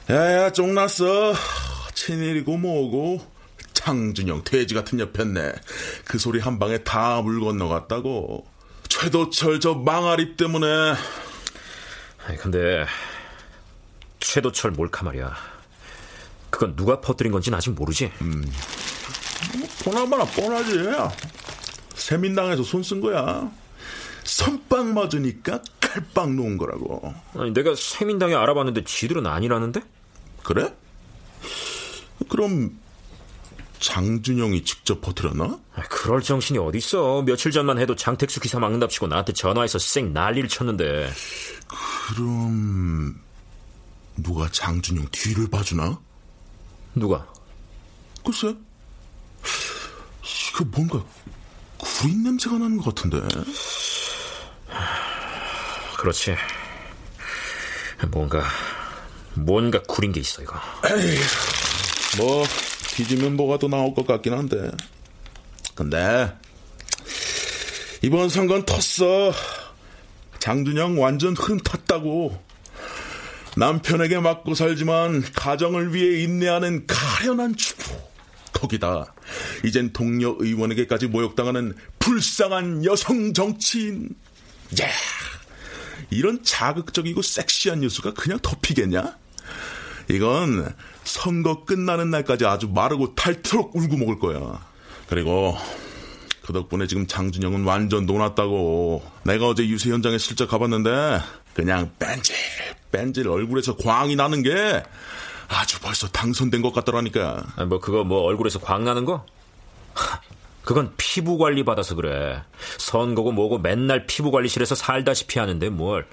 [0.10, 1.34] 야야 쫑났어.
[1.94, 3.22] 친일이고 뭐고
[3.74, 5.54] 장준영 돼지 같은 옆였네.
[6.06, 8.46] 그 소리 한 방에 다 물 건너갔다고.
[8.88, 10.66] 최도철 저 망아리 때문에.
[12.26, 12.86] 아니 근데
[14.20, 15.36] 최도철 몰카 말이야.
[16.50, 18.12] 그건 누가 퍼뜨린 건지는 아직 모르지.
[18.22, 18.44] 음.
[19.84, 20.80] 보나마나 뻔하지.
[21.94, 23.50] 세민당에서 손 쓴 거야.
[24.24, 27.14] 선빵 맞으니까 칼빵 놓은 거라고.
[27.36, 29.82] 아니, 내가 세민당에 알아봤는데 지들은 아니라는데?
[30.50, 30.76] 그래?
[32.28, 32.80] 그럼
[33.80, 35.60] 장준영이 직접 퍼뜨렸나?
[35.76, 37.22] 아, 그럴 정신이 어딨어.
[37.22, 41.12] 며칠 전만 해도 장택수 기사 막는답시고 나한테 전화해서 쌩 난리를 쳤는데.
[41.68, 43.22] 그럼
[44.18, 46.00] 누가 장준영 뒤를 봐주나?
[46.96, 47.32] 누가?
[48.26, 48.56] 글쎄.
[50.50, 51.06] 이거 뭔가
[51.78, 53.22] 구린 냄새가 나는 것 같은데.
[55.96, 56.36] 그렇지.
[58.10, 58.44] 뭔가
[59.34, 60.56] 뭔가 구린 게 있어 이거.
[60.86, 61.18] 에이,
[62.18, 62.46] 뭐
[62.96, 64.72] 뒤지면 뭐가 더 나올 것 같긴 한데.
[65.76, 66.34] 근데
[68.02, 69.34] 이번 선거는 텄어.
[70.40, 72.42] 장준영 완전 흐름 탔다고.
[73.58, 77.84] 남편에게 맞고 살지만 가정을 위해 인내하는 가련한 주부.
[78.54, 79.14] 거기다
[79.64, 84.10] 이젠 동료 의원에게까지 모욕당하는 불쌍한 여성 정치인.
[84.82, 84.88] 야,
[86.10, 89.16] 이런 자극적이고 섹시한 뉴스가 그냥 덮이겠냐?
[90.10, 94.66] 이건 선거 끝나는 날까지 아주 마르고 탈트럭 울고 먹을 거야.
[95.08, 95.56] 그리고
[96.42, 99.04] 그 덕분에 지금 장준영은 완전 놀았다고.
[99.24, 101.22] 내가 어제 유세 현장에 슬쩍 가봤는데
[101.54, 102.36] 그냥 뺀질
[102.92, 104.84] 뺀질 얼굴에서 광이 나는 게
[105.48, 107.44] 아주 벌써 당선된 것 같더라니까.
[107.56, 109.26] 아, 뭐 그거 뭐 얼굴에서 광 나는 거?
[110.64, 112.44] 그건 피부 관리 받아서 그래.
[112.78, 116.06] 선거고 뭐고 맨날 피부 관리실에서 살다시피 하는데 뭘.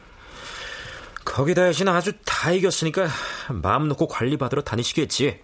[1.25, 3.09] 거기 대신 아주 다 이겼으니까
[3.51, 5.41] 마음 놓고 관리 받으러 다니시겠지.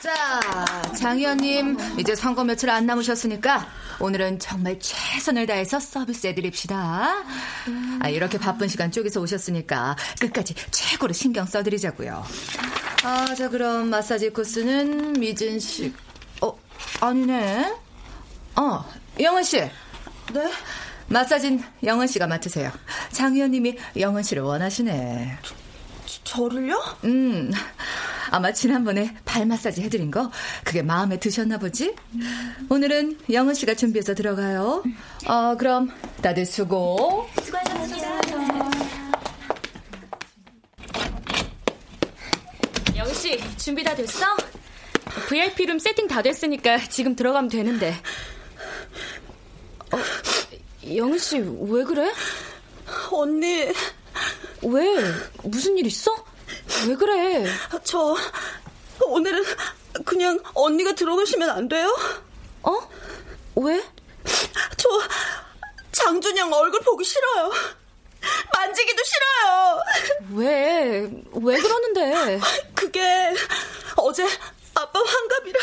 [0.00, 0.40] 자,
[0.98, 3.66] 장 의원님, 이제 선거 며칠 안 남으셨으니까
[4.00, 7.24] 오늘은 정말 최선을 다해서 서비스 해드립시다.
[8.00, 12.24] 아, 이렇게 바쁜 시간 쪼개서 오셨으니까 끝까지 최고로 신경 써드리자고요.
[13.04, 15.92] 아, 자, 그럼 마사지 코스는 미진 씨.
[16.40, 16.56] 어,
[17.00, 17.74] 아니네.
[18.56, 18.84] 어,
[19.18, 19.58] 영은 씨.
[19.58, 20.52] 네?
[21.08, 22.70] 마사진 영은 씨가 맡으세요.
[23.10, 25.38] 장 의원님이 영은 씨를 원하시네.
[25.42, 25.54] 저
[26.36, 26.82] 를요?
[27.04, 27.50] 음.
[28.30, 30.30] 아마 지난번에 발 마사지 해드린 거
[30.64, 31.94] 그게 마음에 드셨나 보지?
[32.68, 34.84] 오늘은 영은 씨가 준비해서 들어가요.
[35.26, 37.26] 어, 그럼 다들 수고.
[37.42, 38.08] 수고하셨습니다.
[42.96, 44.26] 영희 씨, 준비 다 됐어?
[45.28, 47.94] VIP룸 세팅 다 됐으니까 지금 들어가면 되는데.
[49.92, 49.98] 어,
[50.94, 52.12] 영희 씨, 왜 그래?
[53.10, 53.72] 언니.
[54.62, 54.96] 왜?
[55.42, 56.12] 무슨 일 있어?
[56.86, 57.46] 왜 그래?
[57.84, 58.16] 저
[59.06, 59.44] 오늘은
[60.04, 61.94] 그냥 언니가 들어가시면 안 돼요?
[62.62, 62.78] 어?
[63.56, 63.82] 왜?
[64.76, 64.88] 저
[65.92, 67.50] 장준영 얼굴 보기 싫어요.
[68.52, 69.82] 만지기도 싫어요.
[70.34, 71.10] 왜?
[71.32, 72.40] 왜 그러는데?
[72.74, 73.34] 그게
[73.96, 74.26] 어제
[74.74, 75.58] 아빠 환갑이라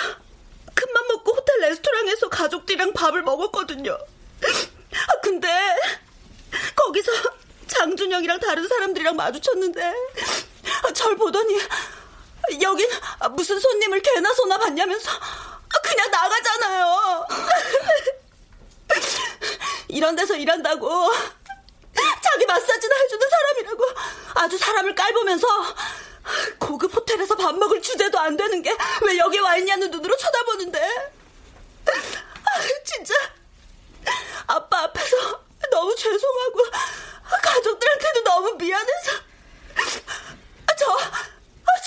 [0.74, 3.93] 큰맘 먹고 호텔 레스토랑에서 가족들이랑 밥을 먹었거든요.
[3.93, 5.48] 아, 근데
[6.76, 7.12] 거기서
[7.68, 9.93] 장준영이랑 다른 사람들이랑 마주쳤는데
[10.93, 11.59] 절 보더니
[12.61, 12.88] 여긴
[13.32, 15.09] 무슨 손님을 개나 소나 봤냐면서
[15.84, 17.28] 그냥 나가잖아요.
[19.88, 21.11] 이런 데서 일한다고
[22.22, 23.84] 자기 마사지나 해주는 사람이라고
[24.36, 25.47] 아주 사람을 깔보면서
[26.59, 31.11] 고급 호텔에서 밥 먹을 주제도 안 되는 게 왜 여기 와 있냐는 눈으로 쳐다보는데
[32.84, 33.13] 진짜
[34.47, 35.41] 아빠 앞에서
[35.72, 36.59] 너무 죄송하고
[37.30, 39.11] 가족들한테도 너무 미안해서
[40.78, 40.97] 저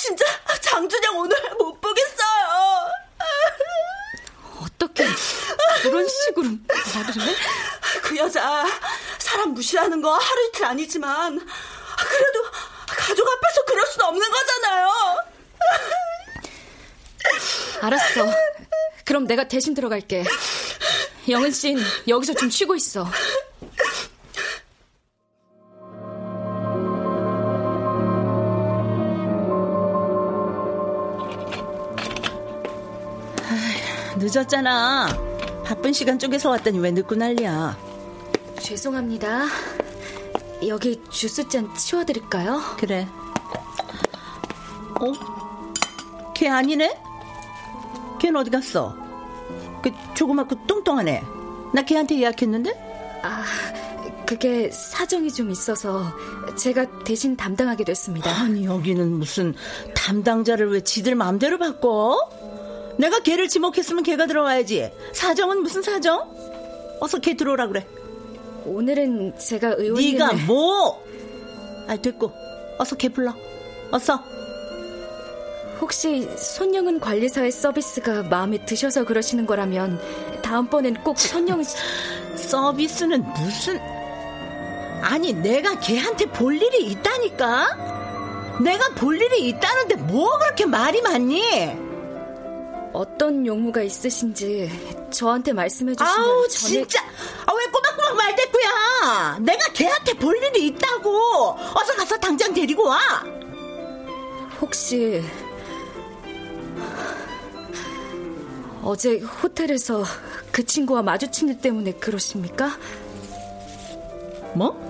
[0.01, 0.25] 진짜
[0.61, 2.91] 장준영 오늘 못 보겠어요.
[4.61, 5.07] 어떻게
[5.83, 6.49] 그런 식으로
[6.95, 7.35] 말을 해?
[8.03, 8.67] 그 여자
[9.19, 12.43] 사람 무시하는 거 하루 이틀 아니지만 그래도
[12.87, 14.89] 가족 앞에서 그럴 순 없는 거잖아요.
[17.83, 18.27] 알았어.
[19.05, 20.25] 그럼 내가 대신 들어갈게.
[21.29, 23.07] 영은 씨는 여기서 좀 쉬고 있어.
[34.31, 35.09] 늦었잖아.
[35.65, 37.79] 바쁜 시간 쪽에서 왔더니 왜 늦고 난리야.
[38.61, 39.47] 죄송합니다.
[40.67, 42.61] 여기 주스잔 치워드릴까요?
[42.77, 43.09] 그래.
[45.01, 46.33] 어?
[46.35, 47.01] 걔 아니네?
[48.21, 48.95] 걔는 어디 갔어?
[49.83, 51.23] 그 조그맣고 뚱뚱하네.
[51.73, 53.21] 나 걔한테 예약했는데?
[53.23, 53.45] 아,
[54.27, 56.05] 그게 사정이 좀 있어서
[56.57, 58.31] 제가 대신 담당하게 됐습니다.
[58.31, 59.55] 아니, 여기는 무슨
[59.95, 62.19] 담당자를 왜 지들 마음대로 바꿔?
[62.99, 64.91] 내가 걔를 지목했으면 걔가 들어와야지.
[65.13, 66.29] 사정은 무슨 사정?
[67.01, 67.87] 어서 걔 들어오라 그래.
[68.65, 71.03] 오늘은 제가 의원님 네가 뭐?
[71.87, 72.33] 아 됐고
[72.79, 73.35] 어서 걔 불러.
[73.91, 74.23] 어서.
[75.81, 80.01] 혹시 손영은 관리사의 서비스가 마음에 드셔서 그러시는 거라면
[80.43, 81.63] 다음번엔 꼭 손영
[82.35, 83.79] 서비스는 무슨
[85.03, 91.41] 아니 내가 걔한테 볼 일이 있다니까 내가 볼 일이 있다는데 뭐 그렇게 말이 많니
[92.93, 94.71] 어떤 용무가 있으신지
[95.11, 96.73] 저한테 말씀해 주시면 아우 전에...
[96.73, 97.01] 진짜
[97.47, 102.99] 아, 왜 꼬박꼬박 말대꾸야 내가 걔한테 볼 일이 있다고 어서 가서 당장 데리고 와
[104.61, 105.23] 혹시
[108.83, 110.05] 어제 호텔에서
[110.51, 112.71] 그 친구와 마주친 일 때문에 그러십니까?
[114.55, 114.89] 뭐?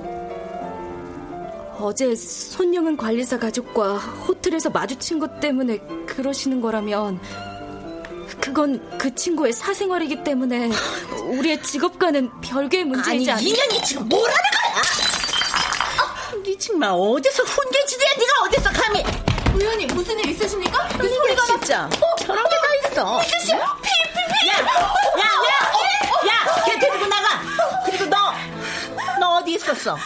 [1.80, 7.20] 어제 손영은 관리사 가족과 호텔에서 마주친 것 때문에 그러시는 거라면
[8.59, 10.68] 그건 그 친구의 사생활이기 때문에
[11.28, 13.46] 우리의 직업과는 별개의 문제이지 아니, 않...
[13.46, 14.82] 인연이 지금 뭐라는 거야?
[16.02, 19.04] 아, 네 정말 어디서 훈계지대야 네가 어디서 감히
[19.54, 20.88] 우연히 무슨 일 있으십니까?
[20.98, 26.64] 그 소리가 진짜 어, 저런 게 다 있어 어, 이씨 피피피 야, 야, 야, 야,
[26.66, 27.40] 걔 데리고 나가
[27.86, 28.32] 그리고 너,
[29.20, 29.96] 너 어디 있었어?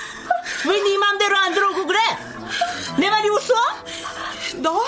[0.66, 1.98] 왜 네 맘대로 안 들어오고 그래?
[2.98, 3.54] 내 말이 웃어?
[4.56, 4.84] 너?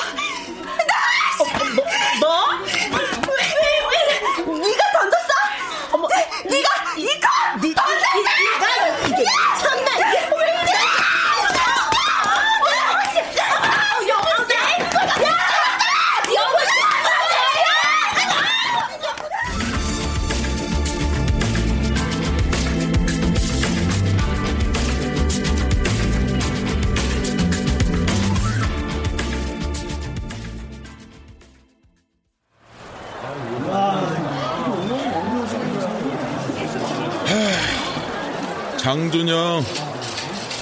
[38.85, 39.65] 장준영,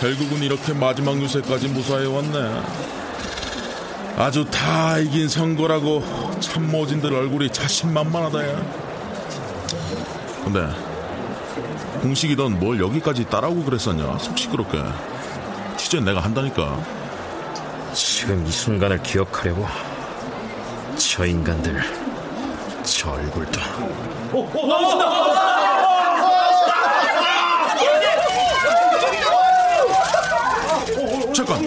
[0.00, 2.62] 결국은 이렇게 마지막 유세까지 무사해 왔네.
[4.16, 6.04] 아주 다 이긴 선거라고
[6.38, 8.62] 참모진들 얼굴이 자신만만하다, 야.
[10.44, 10.68] 근데,
[12.00, 14.18] 공식이던 뭘 여기까지 따라오고 그랬었냐?
[14.18, 14.78] 속 시끄럽게.
[15.76, 16.80] 취재 내가 한다니까.
[17.92, 19.66] 지금 이 순간을 기억하려고
[20.96, 21.82] 저 인간들
[22.84, 23.60] 저 얼굴도
[24.32, 25.42] 어, 어, 나오신다!
[31.34, 31.66] 잠깐.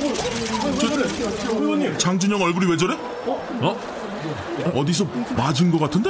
[0.80, 0.88] 저,
[1.98, 2.96] 장준영 얼굴이 왜 저래?
[3.26, 3.78] 어?
[4.76, 6.10] 어디서 맞은 거 같은데?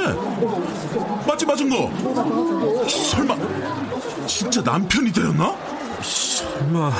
[1.26, 2.88] 맞지 맞은 거?
[2.88, 3.36] 설마
[4.26, 5.54] 진짜 남편이 되었나?
[6.02, 6.92] 설마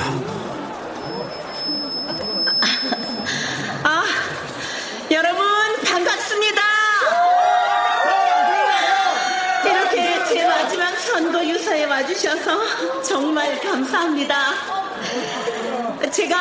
[3.83, 4.03] 아,
[5.11, 5.45] 여러분
[5.85, 6.61] 반갑습니다.
[9.65, 14.35] 이렇게 제 마지막 선거 유사에 와주셔서 정말 감사합니다.
[16.11, 16.37] 제가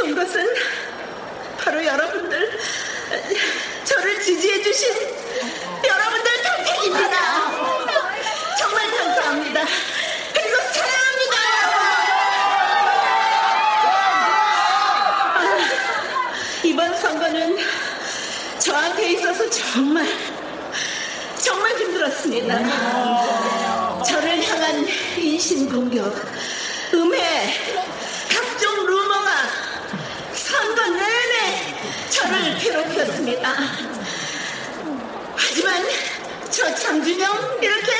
[0.00, 0.46] 버텨온 것은
[1.58, 2.58] 바로 여러분들
[3.84, 4.88] 저를 지지해 주신
[5.84, 7.50] 여러분들 덕택입니다.
[8.58, 9.60] 정말 감사합니다.
[10.32, 11.36] 그리고 사랑합니다.
[15.34, 15.36] 아,
[16.64, 17.58] 이번 선거는
[18.58, 20.06] 저한테 있어서 정말
[21.38, 22.58] 정말 힘들었습니다.
[24.04, 24.86] 저를 향한
[25.18, 26.14] 인신 공격,
[26.94, 27.54] 음해,
[28.28, 29.70] 각종 루머가
[30.50, 31.76] 선거 내내
[32.30, 33.52] 저를 괴롭혔습니다.
[35.34, 35.82] 하지만
[36.48, 37.92] 저 장준영 이렇게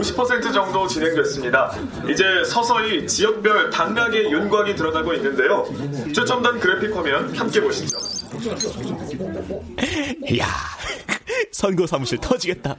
[0.00, 1.72] 50% 정도 진행됐습니다.
[2.10, 5.66] 이제 서서히 지역별 당락의 윤곽이 드러나고 있는데요.
[6.14, 7.98] 최첨단 그래픽 화면 함께 보시죠.
[10.38, 10.46] 야
[11.52, 12.74] 선거 사무실 터지겠다.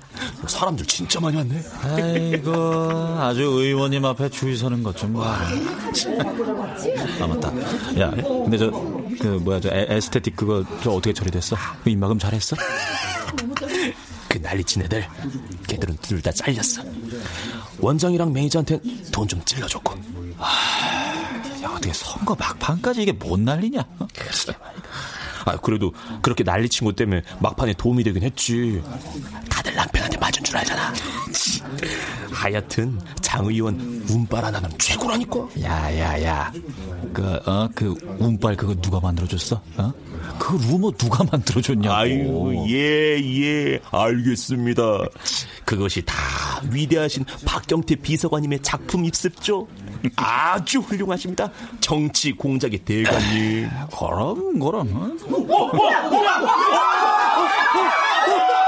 [0.47, 1.61] 사람들 진짜 많이 왔네.
[1.83, 2.51] 아이고,
[3.19, 5.37] 아주 의원님 앞에 주의 서는 것좀 봐.
[7.19, 7.49] 아, 맞다.
[7.99, 11.55] 야, 근데 저, 그, 뭐야, 저 에, 에스테틱 그거 저 어떻게 처리됐어?
[11.83, 12.55] 그 입막음 잘했어?
[14.31, 15.05] 그 난리친 애들
[15.67, 16.83] 걔들은 둘 다 잘렸어.
[17.79, 18.79] 원장이랑 매니저한테
[19.11, 19.93] 돈좀 찔러줬고.
[21.63, 23.79] 야, 어떻게 선거 막판까지 이게 뭔 난리냐?
[23.99, 24.07] 어?
[25.45, 28.81] 아 그래도 그렇게 난리친 것 때문에 막판에 도움이 되긴 했지.
[29.49, 30.93] 다들 남편한테 맞은 줄 알잖아.
[32.31, 35.47] 하여튼 장 의원 운빨 하나면 최고라니까.
[35.63, 36.51] 야, 야, 야.
[37.13, 39.61] 그, 어, 그, 운빨 그거 누가 만들어줬어?
[39.77, 39.93] 어?
[40.39, 41.95] 그 루머 누가 만들어줬냐고.
[41.95, 44.81] 아유, 예, 예, 알겠습니다.
[45.65, 46.15] 그것이 다
[46.71, 49.67] 위대하신 박경태 비서관님의 작품 입습죠.
[50.15, 51.51] 아주 훌륭하십니다.
[51.79, 53.69] 정치 공작의 대가님.
[53.97, 55.17] 그럼, 그럼.
[57.71, 58.60] 감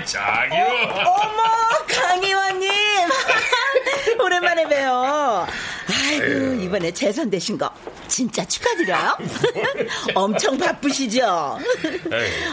[0.00, 1.06] 장이원.
[1.06, 1.42] 어머,
[1.88, 2.70] 강의원님.
[4.20, 4.91] 오랜만에 봬요.
[6.72, 7.70] 이번에 재선 되신 거
[8.08, 9.18] 진짜 축하드려요.
[10.14, 11.58] 엄청 바쁘시죠?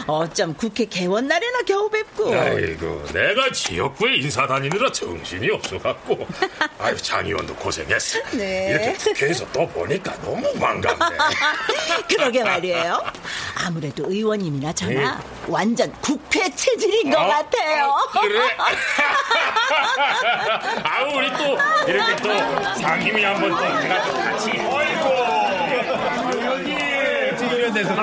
[0.06, 2.34] 어쩜 국회 개원 날에나 겨우 뵙고.
[2.34, 6.26] 아이고, 내가 지역구에 인사 다니느라 정신이 없어갖고.
[6.78, 8.18] 아유, 장 의원도 고생했어.
[8.32, 8.70] 네.
[8.70, 11.16] 이렇게 국회에서 또 보니까 너무 반갑네.
[12.08, 13.02] 그러게 말이에요.
[13.54, 15.24] 아무래도 의원님이나 저나 네.
[15.46, 17.26] 완전 국회 체질인 것 어?
[17.26, 17.94] 같아요.
[18.20, 18.56] 그래?
[20.82, 21.58] 아, 우리 또
[21.90, 24.50] 이렇게 또 상임위 한번 또 같이.
[24.50, 25.08] 아이고.
[26.32, 26.78] 의원님,
[27.52, 27.94] 이런 데서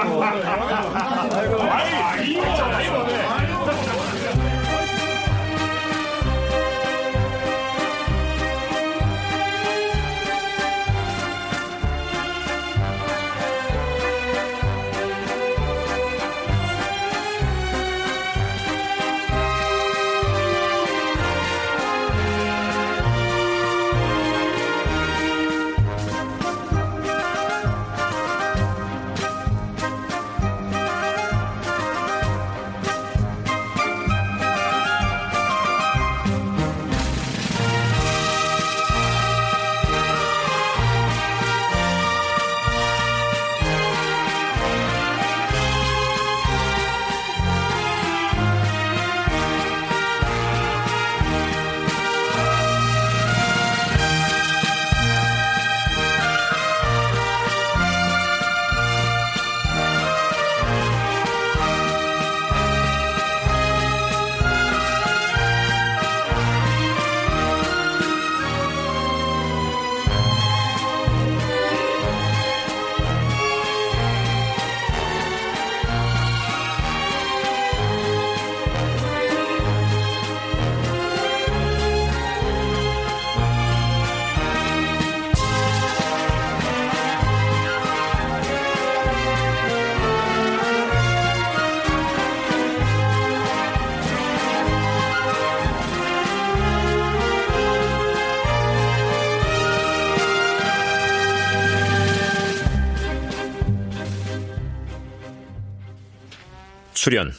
[107.07, 107.31] 출연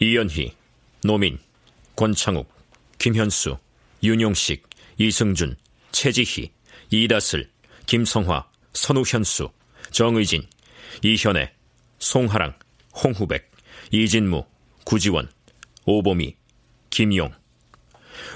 [0.00, 0.52] 이연희,
[1.04, 1.38] 노민,
[1.94, 2.52] 권창욱,
[2.98, 3.56] 김현수,
[4.02, 5.54] 윤용식, 이승준,
[5.92, 6.50] 최지희,
[6.90, 7.48] 이다슬,
[7.86, 9.48] 김성화, 선우현수,
[9.92, 10.44] 정의진,
[11.04, 11.52] 이현애,
[12.00, 12.58] 송하랑,
[13.00, 13.48] 홍후백,
[13.92, 14.44] 이진무,
[14.84, 15.30] 구지원,
[15.84, 16.34] 오보미,
[16.90, 17.32] 김용.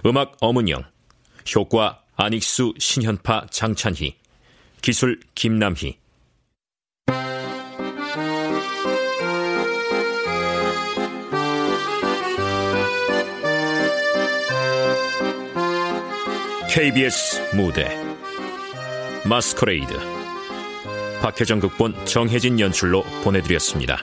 [0.07, 0.85] 음악 엄은영
[1.57, 4.14] 효과 안익수, 신현파, 장찬희
[4.83, 5.99] 기술 김남희
[16.73, 17.89] KBS 무대
[19.29, 19.93] 마스커레이드
[21.21, 24.01] 박혜정 극본 정혜진 연출로 보내드렸습니다.